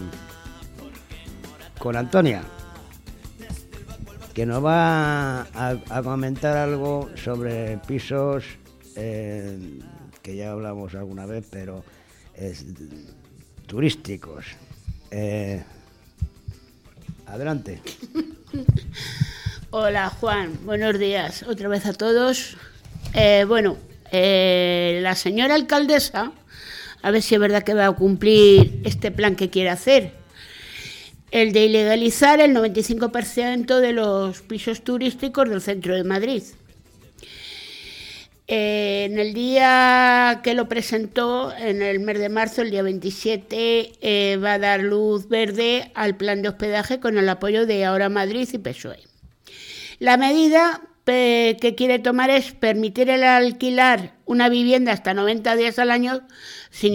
[1.79, 2.43] con Antonia,
[4.33, 8.45] que nos va a, comentar algo sobre pisos
[8.95, 9.81] eh,
[10.23, 11.83] que ya hablamos alguna vez, pero
[13.67, 14.45] turísticos.
[15.11, 15.65] Eh,
[17.27, 17.83] adelante.
[19.71, 22.57] Hola Juan, buenos días otra vez a todos.
[23.15, 23.77] Eh, bueno,
[24.13, 26.33] la señora alcaldesa,
[27.03, 30.13] a ver si es verdad que va a cumplir este plan que quiere hacer.
[31.31, 36.43] El de ilegalizar el 95% de los pisos turísticos del centro de Madrid.
[38.49, 43.93] Eh, en el día que lo presentó, en el mes de marzo, el día 27,
[44.01, 48.09] eh, va a dar luz verde al plan de hospedaje con el apoyo de Ahora
[48.09, 49.01] Madrid y PSOE.
[49.99, 55.93] La medida que quiere tomar es permitir el alquilar una vivienda hasta 90 días al
[55.93, 56.27] año
[56.71, 56.93] sin,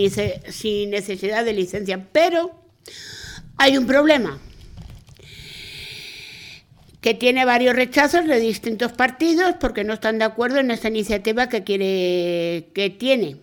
[0.89, 2.07] necesidad de licencia.
[2.11, 2.51] Pero
[3.57, 4.39] hay un problema.
[6.99, 11.49] que tiene varios rechazos de distintos partidos porque no están de acuerdo en esta iniciativa
[11.49, 13.37] que quiere que tiene.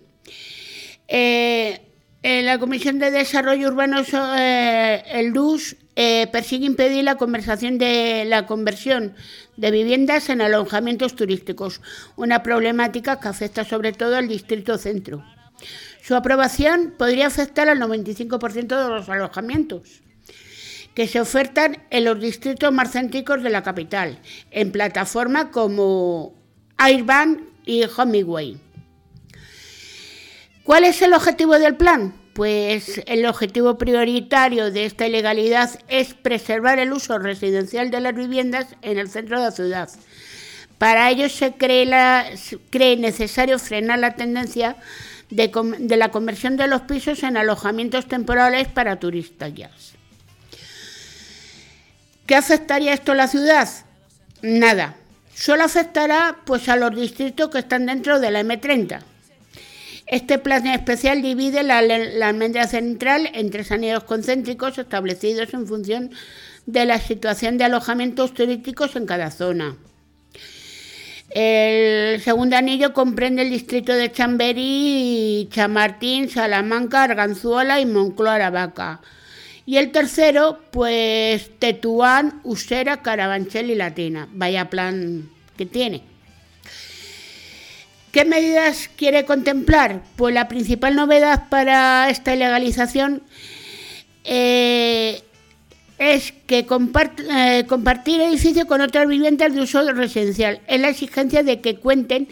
[1.09, 1.88] Eh,
[2.23, 4.03] en la Comisión de Desarrollo Urbano,
[4.37, 9.14] eh, el DUS, eh, persigue impedir la conversación de la conversión
[9.57, 11.81] de viviendas en alojamientos turísticos,
[12.16, 15.25] una problemática que afecta sobre todo al distrito centro.
[16.03, 20.03] Su aprobación podría afectar al 95% de los alojamientos
[20.95, 24.19] que se ofertan en los distritos más céntricos de la capital,
[24.51, 26.35] en plataformas como
[26.77, 28.68] Airbnb y Homeway.
[30.69, 32.12] ¿Cuál es el objetivo del plan?
[32.35, 38.66] Pues el objetivo prioritario de esta ilegalidad es preservar el uso residencial de las viviendas
[38.83, 39.89] en el centro de la ciudad.
[40.77, 44.77] Para ello se cree, necesario frenar la tendencia
[45.31, 49.55] de, de, la conversión de los pisos en alojamientos temporales para turistas.
[52.27, 53.71] ¿Qué afectaría esto a la ciudad?
[54.43, 54.97] Nada.
[55.35, 59.07] Solo afectará pues, a los distritos que están dentro de la M30
[60.09, 66.11] este plan especial divide la, almendra central en tres anillos concéntricos establecidos en función
[66.64, 69.76] de la situación de alojamientos turísticos en cada zona.
[71.30, 79.02] El segundo anillo comprende el distrito de Chamberí, Chamartín, Salamanca, Arganzuela y Moncloa Aravaca.
[79.66, 84.26] Y el tercero, pues Tetuán, Usera, Carabanchel y Latina.
[84.32, 85.28] Vaya plan
[85.59, 86.02] que tiene.
[88.12, 90.02] ¿Qué medidas quiere contemplar?
[90.16, 93.22] Pues la principal novedad para esta legalización
[94.24, 95.22] eh,
[95.98, 100.61] es que eh, compartir edificio con otras viviendas de uso residencial.
[100.66, 102.28] Es la exigencia de que cuenten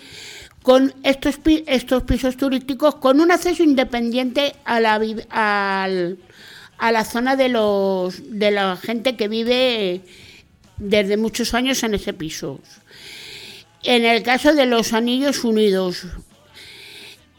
[0.63, 4.99] con estos, estos pisos turísticos con un acceso independiente a la,
[6.79, 10.01] a la zona de, los, de la gente que vive
[10.79, 12.61] desde muchos años en ese piso
[13.87, 16.07] en el caso de los anillos unidos.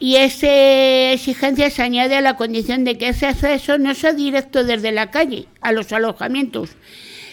[0.00, 4.64] Y esa exigencia se añade a la condición de que ese acceso no sea directo
[4.64, 6.70] desde la calle a los alojamientos,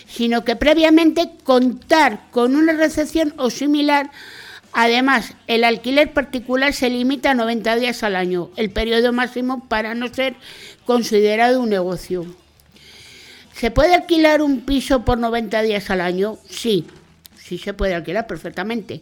[0.08, 4.10] sino que previamente contar con una recepción o similar.
[4.74, 9.94] Además, el alquiler particular se limita a 90 días al año, el periodo máximo para
[9.94, 10.36] no ser
[10.86, 12.26] considerado un negocio.
[13.54, 16.38] ¿Se puede alquilar un piso por 90 días al año?
[16.50, 16.86] Sí,
[17.48, 19.02] sí se puede alquilar perfectamente.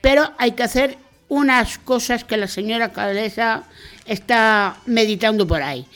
[0.00, 0.98] Pero hay que hacer
[1.28, 3.64] unas cosas que la señora alcaldesa
[4.06, 5.86] está meditando por ahí.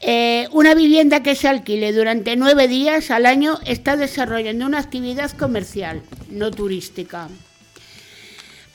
[0.00, 5.32] Eh, una vivienda que se alquile durante nueve días al año está desarrollando una actividad
[5.32, 7.28] comercial, no turística.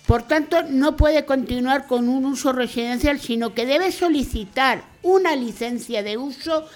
[0.06, 6.04] Por tanto, no puede continuar con un uso residencial, sino que debe solicitar una licencia
[6.04, 6.68] de uso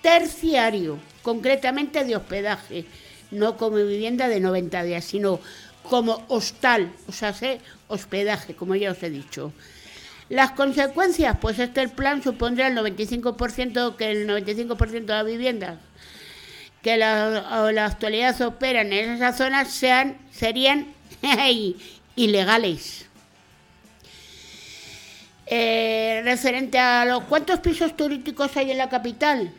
[0.00, 2.86] terciario, concretamente de hospedaje,
[3.30, 5.40] no como vivienda de 90 días, sino
[5.82, 7.34] como hostal, o sea,
[7.88, 9.52] hospedaje, como ya os he dicho.
[10.28, 15.78] Las consecuencias, pues este plan supondrá el 95%, que el 95% de las viviendas
[16.82, 20.86] que la, la actualidad operan en esas zonas sean, serían
[22.16, 23.06] ilegales.
[25.46, 29.52] Eh, referente a los cuántos pisos turísticos hay en la capital,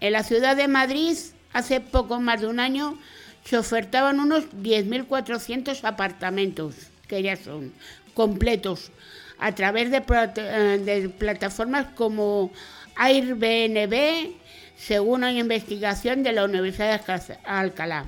[0.00, 1.16] en la ciudad de Madrid
[1.52, 2.98] hace poco más de un año
[3.44, 6.74] se ofertaban unos 10.400 apartamentos,
[7.08, 7.72] que ya son
[8.14, 8.90] completos,
[9.38, 10.02] a través de,
[10.36, 12.52] eh, plataformas como
[12.96, 14.30] Airbnb,
[14.76, 18.06] según una investigación de la Universidad de Alcalá.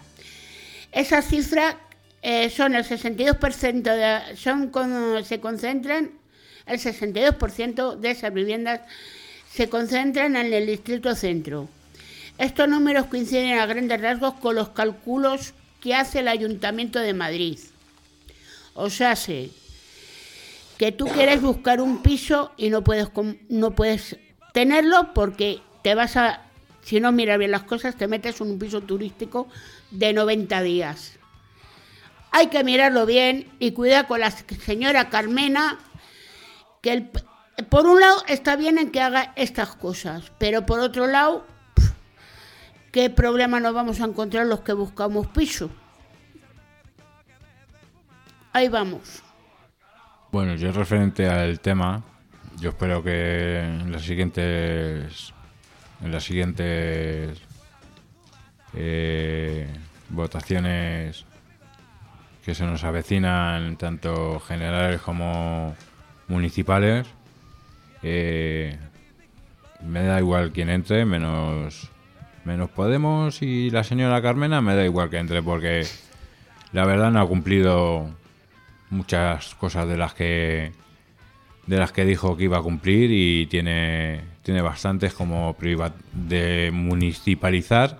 [0.92, 1.76] Esas cifras
[2.22, 6.10] eh, son el 62% de, se concentran
[6.66, 8.80] el 62% de esas viviendas
[9.52, 11.68] se concentran en el distrito centro.
[12.38, 17.58] Estos números coinciden a grandes rasgos con los cálculos que hace el Ayuntamiento de Madrid.
[18.74, 19.14] O sea,
[20.76, 23.08] que tú quieres buscar un piso y no puedes,
[23.48, 24.16] no puedes
[24.52, 26.42] tenerlo porque te vas a,
[26.82, 29.48] si no miras bien las cosas, te metes en un piso turístico
[29.92, 31.12] de 90 días.
[32.32, 35.78] Hay que mirarlo bien y cuidar con la señora Carmena,
[36.82, 37.08] que
[37.68, 41.46] por un lado está bien en que haga estas cosas, pero por otro lado
[42.94, 45.68] ¿qué problema nos vamos a encontrar los que buscamos piso?
[48.52, 49.20] Ahí vamos.
[50.30, 52.04] Bueno, yo referente al tema,
[52.60, 55.34] yo espero que en las siguientes
[56.04, 57.40] en las siguientes
[58.74, 59.66] eh,
[60.10, 61.24] votaciones
[62.44, 65.74] que se nos avecinan tanto generales como
[66.28, 67.08] municipales
[68.04, 68.78] eh,
[69.82, 71.90] me da igual quién entre menos
[72.44, 75.86] menos Podemos y la señora Carmena, me da igual que entre porque
[76.72, 78.10] la verdad no ha cumplido
[78.90, 80.72] muchas cosas de las que
[81.66, 85.56] de las que dijo que iba a cumplir y tiene tiene bastantes como
[86.12, 87.98] de municipalizar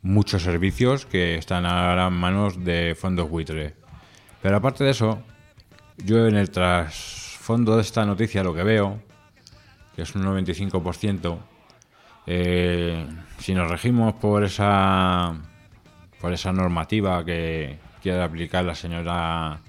[0.00, 3.74] muchos servicios que están ahora en manos de fondos buitre.
[4.42, 5.22] Pero aparte de eso,
[5.98, 9.02] yo en el trasfondo de esta noticia lo que veo,
[9.94, 11.38] que es un 95%,
[12.26, 13.06] eh,
[13.38, 15.34] si nos regimos por esa
[16.20, 19.60] por esa normativa que quiere aplicar la señora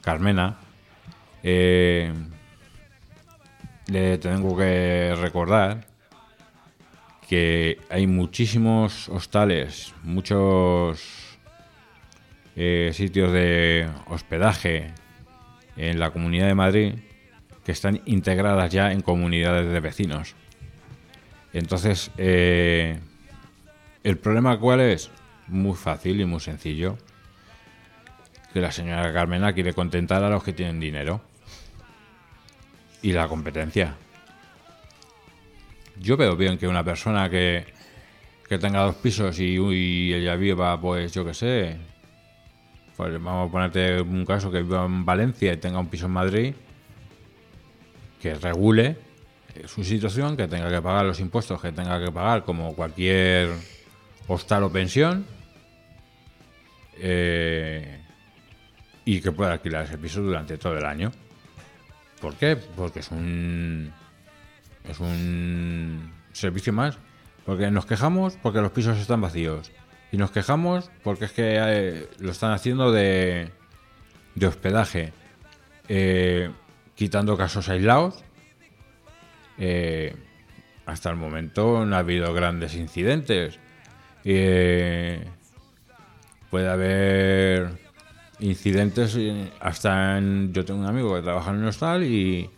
[0.00, 0.56] Carmena,
[1.42, 2.12] eh,
[3.86, 5.86] le tengo que recordar
[7.28, 11.38] que hay muchísimos hostales, muchos
[12.56, 14.92] eh, sitios de hospedaje
[15.76, 16.94] en la Comunidad de Madrid
[17.64, 20.34] que están integradas ya en comunidades de vecinos.
[21.54, 22.98] Entonces, eh,
[24.02, 25.10] ¿el problema cuál es?
[25.46, 26.98] Muy fácil y muy sencillo.
[28.52, 31.20] Que la señora Carmena quiere contentar a los que tienen dinero.
[33.02, 33.94] Y la competencia.
[36.00, 37.66] Yo veo bien que una persona que,
[38.48, 41.76] que tenga dos pisos y, y ella viva, pues yo qué sé,
[42.96, 46.12] pues vamos a ponerte un caso que viva en Valencia y tenga un piso en
[46.12, 46.54] Madrid,
[48.20, 48.96] que regule
[49.66, 53.50] su situación, que tenga que pagar los impuestos que tenga que pagar como cualquier
[54.26, 55.26] hostal o pensión,
[56.98, 58.00] eh,
[59.04, 61.12] y que pueda alquilar ese piso durante todo el año.
[62.20, 62.56] ¿Por qué?
[62.56, 63.92] Porque es un
[64.88, 66.98] es un servicio más.
[67.44, 69.70] Porque nos quejamos porque los pisos están vacíos.
[70.12, 73.50] Y nos quejamos porque es que eh, lo están haciendo de,
[74.34, 75.12] de hospedaje.
[75.88, 76.50] Eh,
[76.94, 78.24] quitando casos aislados.
[79.58, 80.14] Eh,
[80.86, 83.58] hasta el momento no ha habido grandes incidentes.
[84.24, 85.24] Eh,
[86.50, 87.78] puede haber
[88.40, 90.52] incidentes eh, hasta en...
[90.52, 92.50] Yo tengo un amigo que trabaja en un hostal y,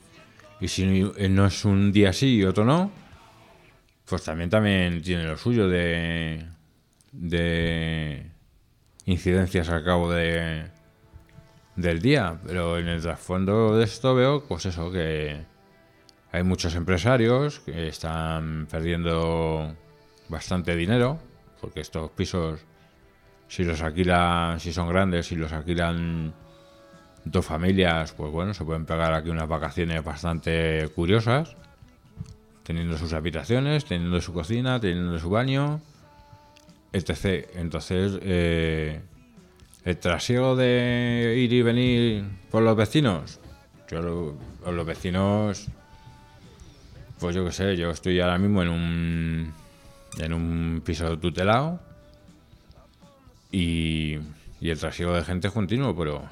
[0.66, 2.90] si no es un día sí y otro no,
[4.08, 6.44] pues también, también tiene lo suyo de,
[7.12, 8.26] de
[9.04, 10.70] incidencias al cabo de,
[11.76, 12.40] del día.
[12.46, 15.55] Pero en el trasfondo de esto veo, pues eso, que
[16.36, 19.74] hay muchos empresarios que están perdiendo
[20.28, 21.18] bastante dinero,
[21.62, 22.60] porque estos pisos,
[23.48, 26.34] si los alquilan, si son grandes, si los alquilan
[27.24, 31.56] dos familias, pues bueno, se pueden pegar aquí unas vacaciones bastante curiosas,
[32.64, 35.80] teniendo sus habitaciones, teniendo su cocina, teniendo su baño,
[36.92, 37.48] etc.
[37.54, 39.00] Entonces, eh,
[39.86, 43.40] el trasiego de ir y venir por los vecinos,
[43.88, 44.36] yo lo-
[44.70, 45.68] los vecinos,
[47.20, 49.52] pues yo qué sé, yo estoy ahora mismo en un
[50.18, 51.80] en un piso tutelado
[53.52, 54.18] y,
[54.60, 56.22] y el trasiego de gente es continuo, pero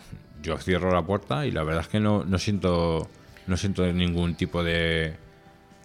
[0.43, 3.09] yo cierro la puerta y la verdad es que no, no siento
[3.47, 5.15] no siento ningún tipo de,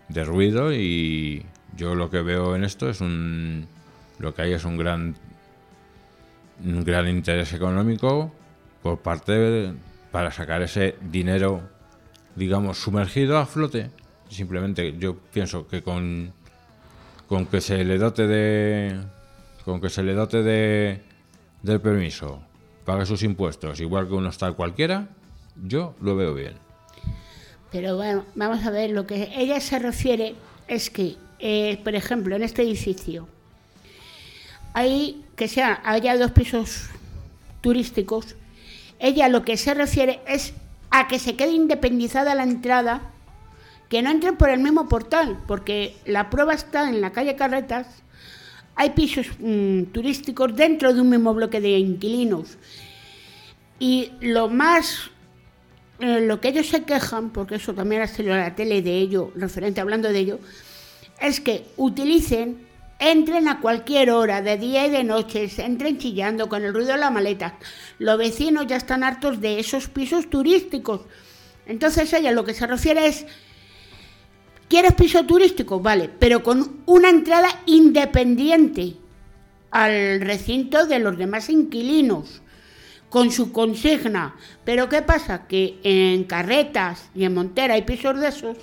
[0.07, 1.45] de ruido y
[1.75, 3.67] yo lo que veo en esto es un
[4.19, 5.15] lo que hay es un gran
[6.63, 8.33] un gran interés económico
[8.83, 9.73] por parte de-
[10.11, 11.61] para sacar ese dinero
[12.35, 13.91] digamos sumergido a flote
[14.29, 16.33] simplemente yo pienso que con
[17.27, 18.99] con que se le dote de
[19.65, 21.01] con que se le dote de
[21.61, 22.41] del permiso
[22.85, 25.09] pague sus impuestos igual que un hostal cualquiera
[25.67, 26.53] yo lo veo bien.
[27.71, 30.35] Pero bueno, vamos a ver, lo que ella se refiere
[30.67, 33.27] es que, eh, por ejemplo, en este edificio,
[34.73, 36.89] hay que sea, haya dos pisos
[37.61, 38.35] turísticos,
[38.99, 40.53] ella lo que se refiere es
[40.89, 43.01] a que se quede independizada la entrada,
[43.89, 47.87] que no entren por el mismo portal, porque la prueba está en la calle Carretas,
[48.75, 52.57] hay pisos mm, turísticos dentro de un mismo bloque de inquilinos.
[53.79, 55.09] Y lo más
[55.99, 58.97] eh, lo que ellos se quejan, porque eso también ha salido a la tele de
[58.97, 60.39] ello, referente hablando de ello,
[61.19, 62.65] es que utilicen,
[62.99, 66.99] entren a cualquier hora, de día y de noche, entren chillando con el ruido de
[66.99, 67.57] la maleta.
[67.97, 71.01] Los vecinos ya están hartos de esos pisos turísticos.
[71.65, 73.25] Entonces ella lo que se refiere es,
[74.69, 75.81] ¿quieres piso turístico?
[75.81, 78.95] Vale, pero con una entrada independiente
[79.71, 82.41] al recinto de los demás inquilinos
[83.09, 84.35] con su consigna.
[84.63, 85.47] Pero ¿qué pasa?
[85.47, 88.57] Que en Carretas y en Montera hay pisos de esos,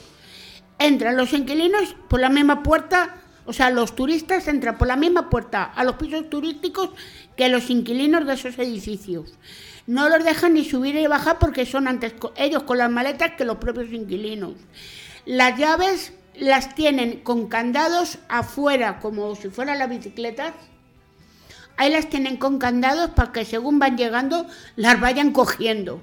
[0.79, 5.29] entran los inquilinos por la misma puerta, o sea, los turistas entran por la misma
[5.29, 6.91] puerta a los pisos turísticos
[7.37, 9.35] que los inquilinos de esos edificios.
[9.87, 13.45] No los dejan ni subir ni bajar porque son antes ellos con las maletas que
[13.45, 14.55] los propios inquilinos.
[15.27, 20.55] Las llaves las tienen con candados afuera, como si fueran las bicicletas.
[21.77, 24.47] Ahí las tienen con candados para que según van llegando
[24.77, 26.01] las vayan cogiendo.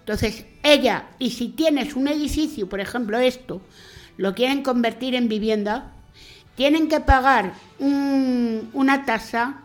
[0.00, 3.60] Entonces, ella, y si tienes un edificio, por ejemplo esto,
[4.16, 5.92] lo quieren convertir en vivienda,
[6.56, 9.62] tienen que pagar un- una tasa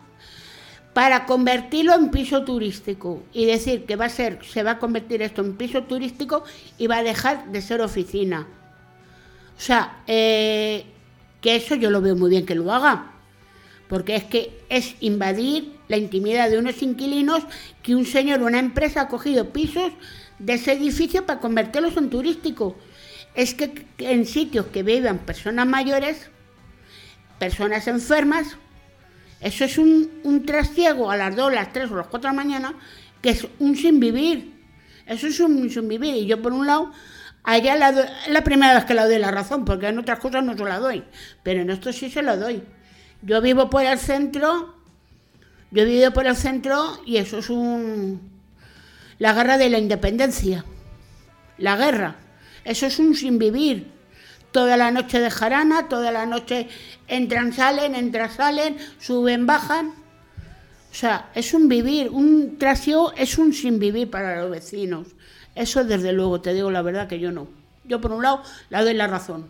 [0.94, 5.22] para convertirlo en piso turístico y decir que va a ser, se va a convertir
[5.22, 6.44] esto en piso turístico
[6.78, 8.46] y va a dejar de ser oficina.
[9.58, 10.86] O sea, eh,
[11.40, 13.10] que eso yo lo veo muy bien que lo haga,
[13.88, 17.42] porque es que es invadir la intimidad de unos inquilinos
[17.82, 19.92] que un señor o una empresa ha cogido pisos
[20.38, 22.76] de ese edificio para convertirlos en turístico.
[23.34, 26.30] Es que en sitios que vivan personas mayores,
[27.40, 28.56] personas enfermas,
[29.44, 32.42] eso es un, un trasiego a las 2, las 3 o las 4 de la
[32.42, 32.74] mañana,
[33.22, 34.52] que es un sin vivir.
[35.06, 36.14] Eso es un sin vivir.
[36.16, 36.90] Y yo, por un lado,
[37.42, 39.98] a ella la doy- es la primera vez que le doy la razón, porque en
[39.98, 41.04] otras cosas no se la doy.
[41.42, 42.62] Pero en esto sí se la doy.
[43.22, 44.74] Yo vivo por el centro,
[45.70, 48.20] yo he vivido por el centro y eso es un.
[49.18, 50.64] La guerra de la independencia.
[51.58, 52.16] La guerra.
[52.64, 53.92] Eso es un sin vivir.
[54.54, 56.68] Toda la noche de jarana, toda la noche
[57.08, 59.88] entran, salen, entran, salen, suben, bajan.
[59.88, 65.08] O sea, es un vivir, un trasiego es un sin vivir para los vecinos.
[65.56, 67.48] Eso desde luego, te digo la verdad que yo no.
[67.84, 69.44] Yo por un lado le doy la razón.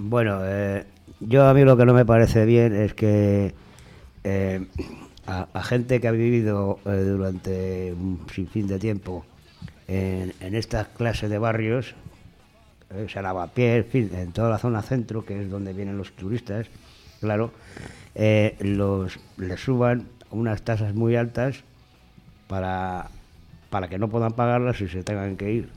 [0.00, 0.84] Bueno, eh,
[1.20, 3.54] yo a mí lo que no me parece bien es que
[4.24, 4.66] eh,
[5.28, 9.24] a, a gente que ha vivido eh, durante un sinfín de tiempo
[9.88, 11.94] en, en estas clases de barrios,
[12.90, 16.66] eh, Lavapiés, en fin, en toda la zona centro, que es donde vienen los turistas,
[17.20, 17.52] claro,
[18.14, 21.64] eh, los, les suban unas tasas muy altas
[22.48, 23.08] para,
[23.70, 25.68] para que no puedan pagarlas y se tengan que ir.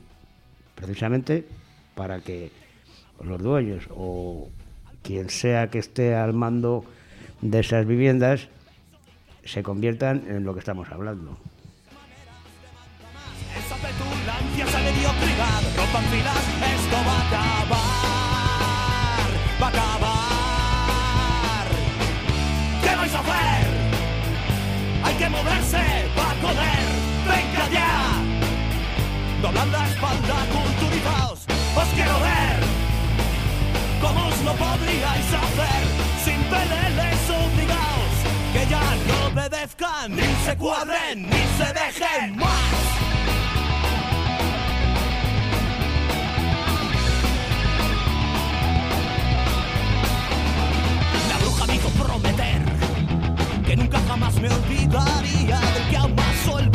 [0.74, 1.46] Precisamente
[1.94, 2.50] para que
[3.24, 4.50] los dueños o
[5.02, 6.84] quien sea que esté al mando
[7.40, 8.48] de esas viviendas
[9.44, 11.38] se conviertan en lo que estamos hablando.
[13.66, 16.44] Esa petulancia, esa mediocridad, rompan filas,
[16.76, 17.68] esto va a acabar,
[19.60, 21.66] va a acabar.
[22.80, 23.66] ¿Qué vais a hacer?
[25.02, 26.86] Hay que moverse para poder,
[27.26, 28.22] venga ya.
[29.42, 31.40] Doblad la espalda, culturizaos,
[31.74, 32.58] os quiero ver.
[34.00, 35.82] ¿Cómo os lo podríais hacer?
[36.24, 38.14] Sin peleles obligaos,
[38.52, 42.85] que ya no obedezcan, ni se cuadren, ni se dejen más.
[52.06, 52.62] Prometer
[53.66, 56.70] que nunca jamás me olvidaría del que amasó el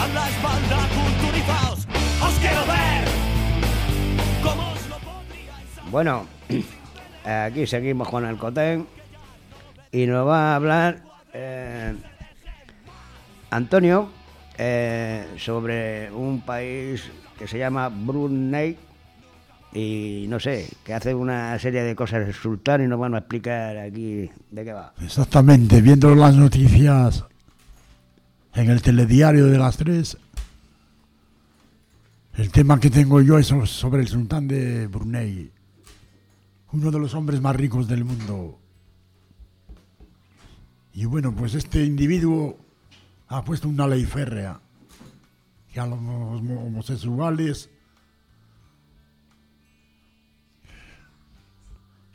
[0.00, 1.78] Doblad la espalda, culturizaos,
[2.22, 3.08] os quiero ver.
[4.42, 5.90] ¿Cómo os lo podríais hacer?
[5.90, 6.26] Bueno,
[7.24, 8.86] aquí seguimos con el Cotén
[9.92, 11.02] y nos va a hablar
[11.34, 11.94] eh,
[13.50, 14.08] Antonio
[14.56, 17.02] eh, sobre un país
[17.38, 18.78] que se llama Brunei
[19.74, 23.18] y no sé, que hace una serie de cosas el sultán y nos van a
[23.18, 24.94] explicar aquí de qué va.
[25.02, 27.24] Exactamente, viendo las noticias
[28.54, 30.16] en el telediario de las tres,
[32.34, 35.50] el tema que tengo yo es so- sobre el sultán de Brunei,
[36.72, 38.58] uno de los hombres más ricos del mundo.
[40.94, 42.58] Y bueno, pues este individuo
[43.28, 44.60] ha puesto una ley férrea
[45.72, 47.70] que a los homo- homosexuales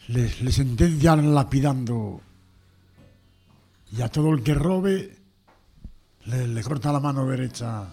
[0.07, 2.21] les, les sentencian lapidando
[3.91, 5.14] y a todo el que robe
[6.25, 7.87] le, corta la mano derecha.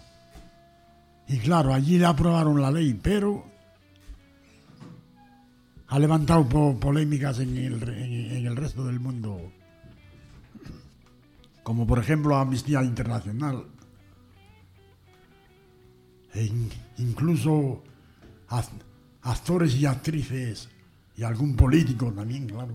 [1.28, 3.44] Y claro, allí le aprobaron la ley, pero
[5.88, 9.52] ha levantado po- polémicas en el, en- el resto del mundo.
[11.62, 13.64] Como por ejemplo Amnistía Internacional.
[16.34, 17.82] E in- incluso
[18.48, 18.70] ac-
[19.22, 20.68] actores y actrices
[21.16, 22.74] y algún político también, claro.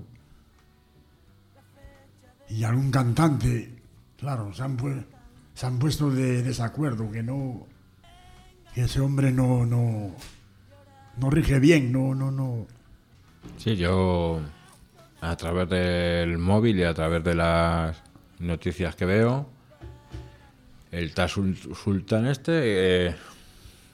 [2.49, 3.81] Y algún cantante,
[4.15, 5.05] claro, se han, pu-
[5.57, 7.65] se han puesto de desacuerdo que no,
[8.75, 10.11] que ese hombre no, no,
[11.17, 12.67] no rige bien, no, no, no.
[13.57, 14.39] Sí, yo
[15.19, 17.97] a través del móvil y a través de las
[18.37, 19.49] noticias que veo,
[20.91, 23.15] el tal sul- sultán este, eh,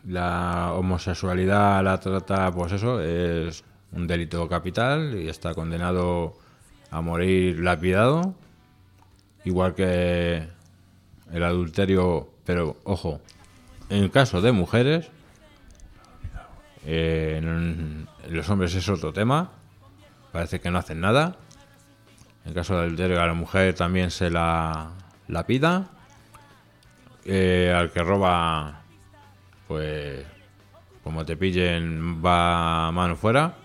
[0.09, 6.37] la homosexualidad la trata, pues eso, es un delito capital y está condenado
[6.91, 8.35] a morir lapidado,
[9.45, 10.45] igual que
[11.33, 13.19] el adulterio, pero ojo,
[13.89, 15.09] en caso de mujeres,
[16.85, 19.51] eh, en, los hombres es otro tema,
[20.31, 21.35] parece que no hacen nada.
[22.45, 24.91] En caso de adulterio a la mujer también se la,
[25.27, 25.89] la pida.
[27.25, 28.81] Eh, al que roba,
[29.67, 30.25] pues
[31.03, 33.55] como te pillen va mano fuera.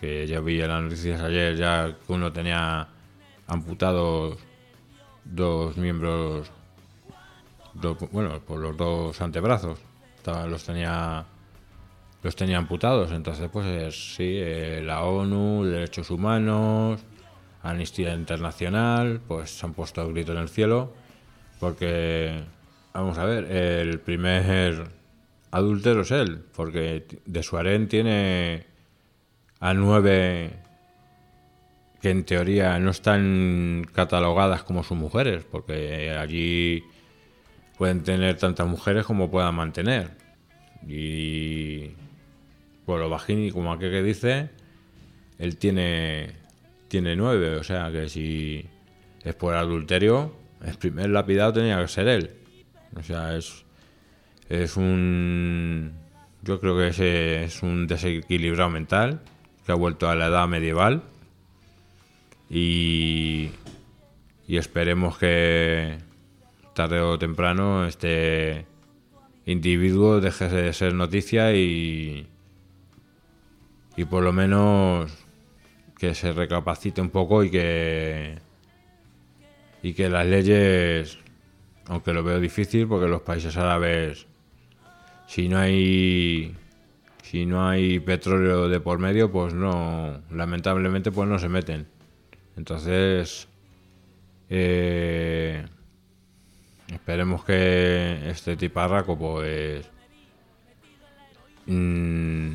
[0.00, 2.88] Que ya vi en las noticias ayer ya que uno tenía
[3.46, 4.38] amputados
[5.30, 6.50] dos miembros,
[8.12, 9.78] bueno, por los dos antebrazos.
[10.48, 11.24] Los tenía
[12.22, 13.12] los tenía amputados.
[13.12, 17.00] Entonces, pues es- sí, eh, la ONU, Derechos Humanos,
[17.62, 20.92] Amnistía Internacional, pues se han puesto el grito en el cielo.
[21.58, 22.42] Porque,
[22.92, 24.88] vamos a ver, el primer
[25.50, 26.44] adúltero es él.
[26.54, 28.66] Porque de Suarén tiene
[29.60, 30.58] a nueve
[32.00, 35.44] que en teoría no están catalogadas como sus mujeres.
[35.50, 36.84] Porque allí
[37.76, 40.10] pueden tener tantas mujeres como puedan mantener.
[40.86, 41.90] Y
[42.86, 44.50] por lo bajín y como aquel que dice,
[45.38, 46.32] él tiene,
[46.88, 47.56] tiene nueve.
[47.56, 48.66] O sea que si
[49.22, 50.34] es por adulterio,
[50.64, 52.30] el primer lapidado tenía que ser él.
[52.96, 53.64] O sea, es,
[54.48, 55.92] es un.
[56.42, 59.20] Yo creo que ese es un desequilibrado mental
[59.64, 61.02] que ha vuelto a la edad medieval.
[62.50, 63.52] Y,
[64.48, 65.98] esperemos que
[66.74, 68.66] tarde o temprano este
[69.46, 72.26] individuo deje de ser noticia y,
[73.96, 75.12] y por lo menos
[75.98, 78.38] que se recapacite un poco y que
[79.82, 81.18] y que las leyes
[81.86, 84.26] aunque lo veo difícil porque los países árabes
[85.26, 86.56] si no hay
[87.22, 91.86] si no hay petróleo de por medio pues no lamentablemente pues no se meten
[92.60, 93.48] entonces
[94.50, 95.64] eh,
[96.92, 99.88] esperemos que este tiparraco pues
[101.64, 102.50] mm,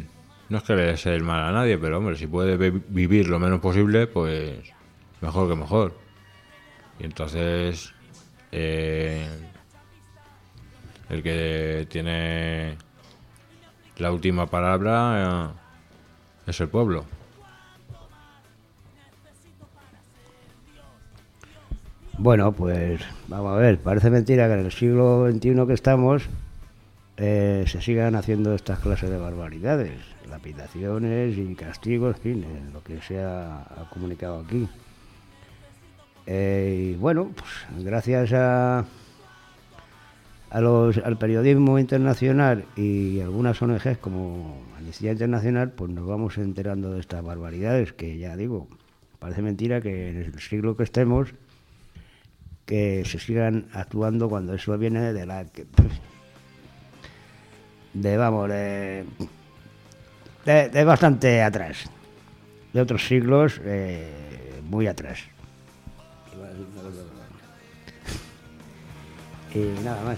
[0.50, 3.28] no es que le desee el mal a nadie, pero hombre, si puede vi- vivir
[3.30, 4.60] lo menos posible, pues
[5.22, 5.98] mejor que mejor.
[7.00, 7.92] Y entonces
[8.52, 9.28] eh,
[11.10, 12.78] el que tiene
[13.98, 15.50] la última palabra
[16.46, 17.06] eh, es el pueblo.
[22.18, 26.24] Bueno, pues vamos a ver, parece mentira que en el siglo XXI que estamos
[27.18, 30.00] eh, se sigan haciendo estas clases de barbaridades,
[30.30, 34.70] lapidaciones y castigos, en fin, lo que se ha, ha comunicado aquí.
[36.26, 38.86] Eh, y bueno, pues gracias a,
[40.50, 46.94] a los, al periodismo internacional y algunas ONGs como Amnistía Internacional, pues nos vamos enterando
[46.94, 48.70] de estas barbaridades que ya digo,
[49.20, 51.34] parece mentira que en el siglo que estemos
[52.66, 55.46] que se sigan actuando cuando eso viene de la
[57.94, 59.06] de vamos de,
[60.46, 61.90] de, bastante atrás
[62.74, 65.20] de otros siglos eh, muy atrás.
[69.54, 70.18] Y nada más.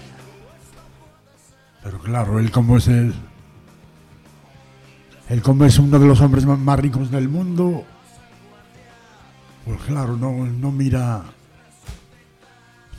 [1.84, 3.14] Pero claro, él como es el...
[5.28, 7.84] Él como es uno de los hombres más ricos del mundo,
[9.64, 11.22] pues claro, no, no mira...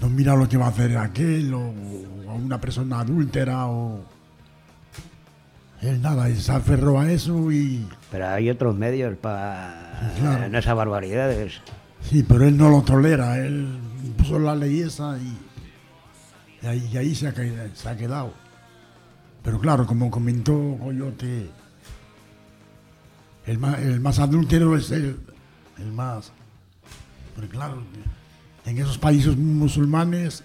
[0.01, 1.59] No mira lo que va a hacer aquel o,
[2.27, 4.03] o a una persona adúltera o...
[5.81, 7.87] Él nada, él se aferró a eso y...
[8.11, 10.45] pero hay otros medios para Claro.
[10.45, 11.61] en esas barbaridades
[12.01, 13.77] Sí, pero él no lo tolera, él
[14.17, 15.37] puso la ley esa y,
[16.63, 18.33] y ahí, y ahí se, ha, caído- se ha quedado.
[19.43, 21.49] Pero claro, como comentó Coyote,
[23.45, 25.17] el más, el más adúltero es él,
[25.77, 26.31] el más.
[27.35, 27.83] Pero claro,
[28.65, 30.43] en esos países musulmanes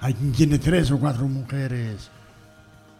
[0.00, 2.10] hay quien tiene tres o cuatro mujeres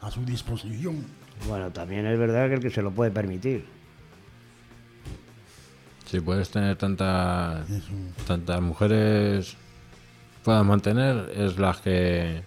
[0.01, 1.05] a su disposición.
[1.49, 3.65] bueno también es verdad que el que se lo puede permitir
[6.07, 7.67] Si puedes tener tantas
[8.27, 9.57] tantas mujeres
[10.45, 12.43] puedas mantener es las que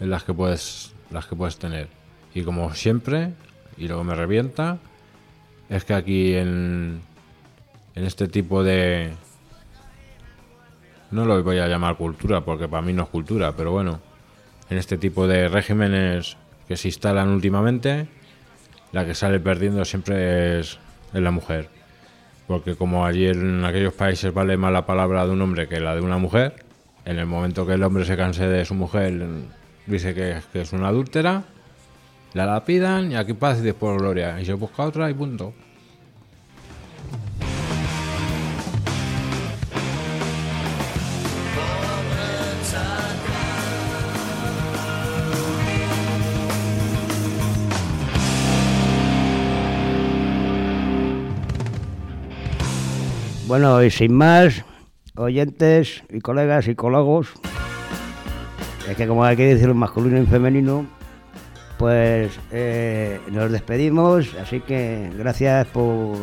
[0.00, 1.88] es las que puedes las que puedes tener
[2.34, 3.32] y como siempre
[3.76, 4.78] y luego me revienta
[5.68, 7.00] es que aquí en
[7.94, 9.12] en este tipo de
[11.16, 14.00] no lo voy a llamar cultura porque para mí no es cultura pero bueno
[14.70, 16.36] en este tipo de regímenes
[16.68, 18.06] que se instalan últimamente
[18.92, 20.78] la que sale perdiendo siempre es,
[21.12, 21.70] la mujer
[22.46, 25.94] porque como allí en aquellos países vale más la palabra de un hombre que la
[25.94, 26.64] de una mujer,
[27.04, 29.26] en el momento que el hombre se canse de su mujer,
[29.86, 31.42] dice que, que es una adúltera,
[32.34, 34.40] la lapidan y aquí paz y después gloria.
[34.40, 35.54] Y se busca otra y punto.
[53.46, 54.64] Bueno, y sin más,
[55.16, 57.28] oyentes y colegas psicólogos,
[58.88, 60.86] es que como hay que decir masculino y femenino,
[61.78, 66.16] pues eh, nos despedimos, así que gracias por,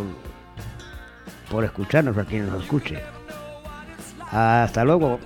[1.50, 3.00] por escucharnos, a quien nos escuche.
[4.32, 5.20] Hasta luego.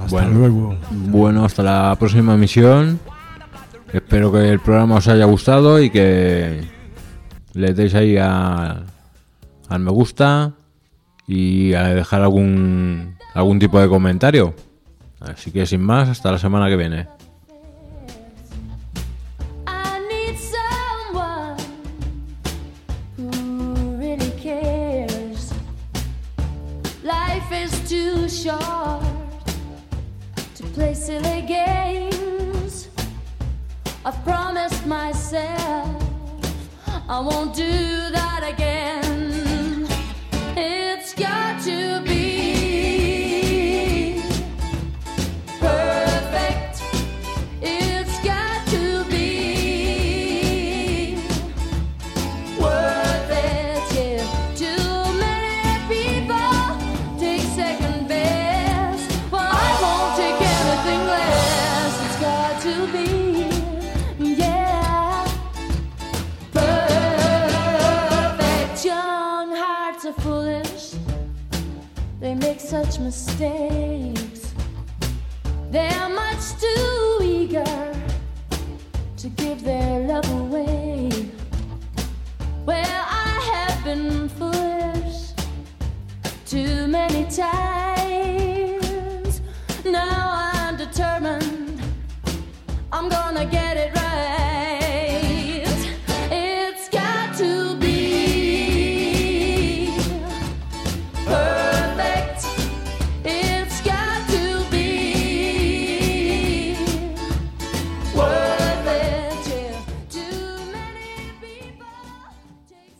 [0.00, 0.38] Hasta Bueno.
[0.38, 0.76] luego.
[0.90, 3.00] Bueno, hasta la próxima emisión.
[3.92, 6.60] Espero que el programa os haya gustado y que
[7.54, 8.82] le deis ahí a-
[9.68, 10.54] al me gusta
[11.26, 14.54] y a dejar algún algún tipo de comentario.
[15.20, 17.08] Así que sin más, hasta la semana que viene.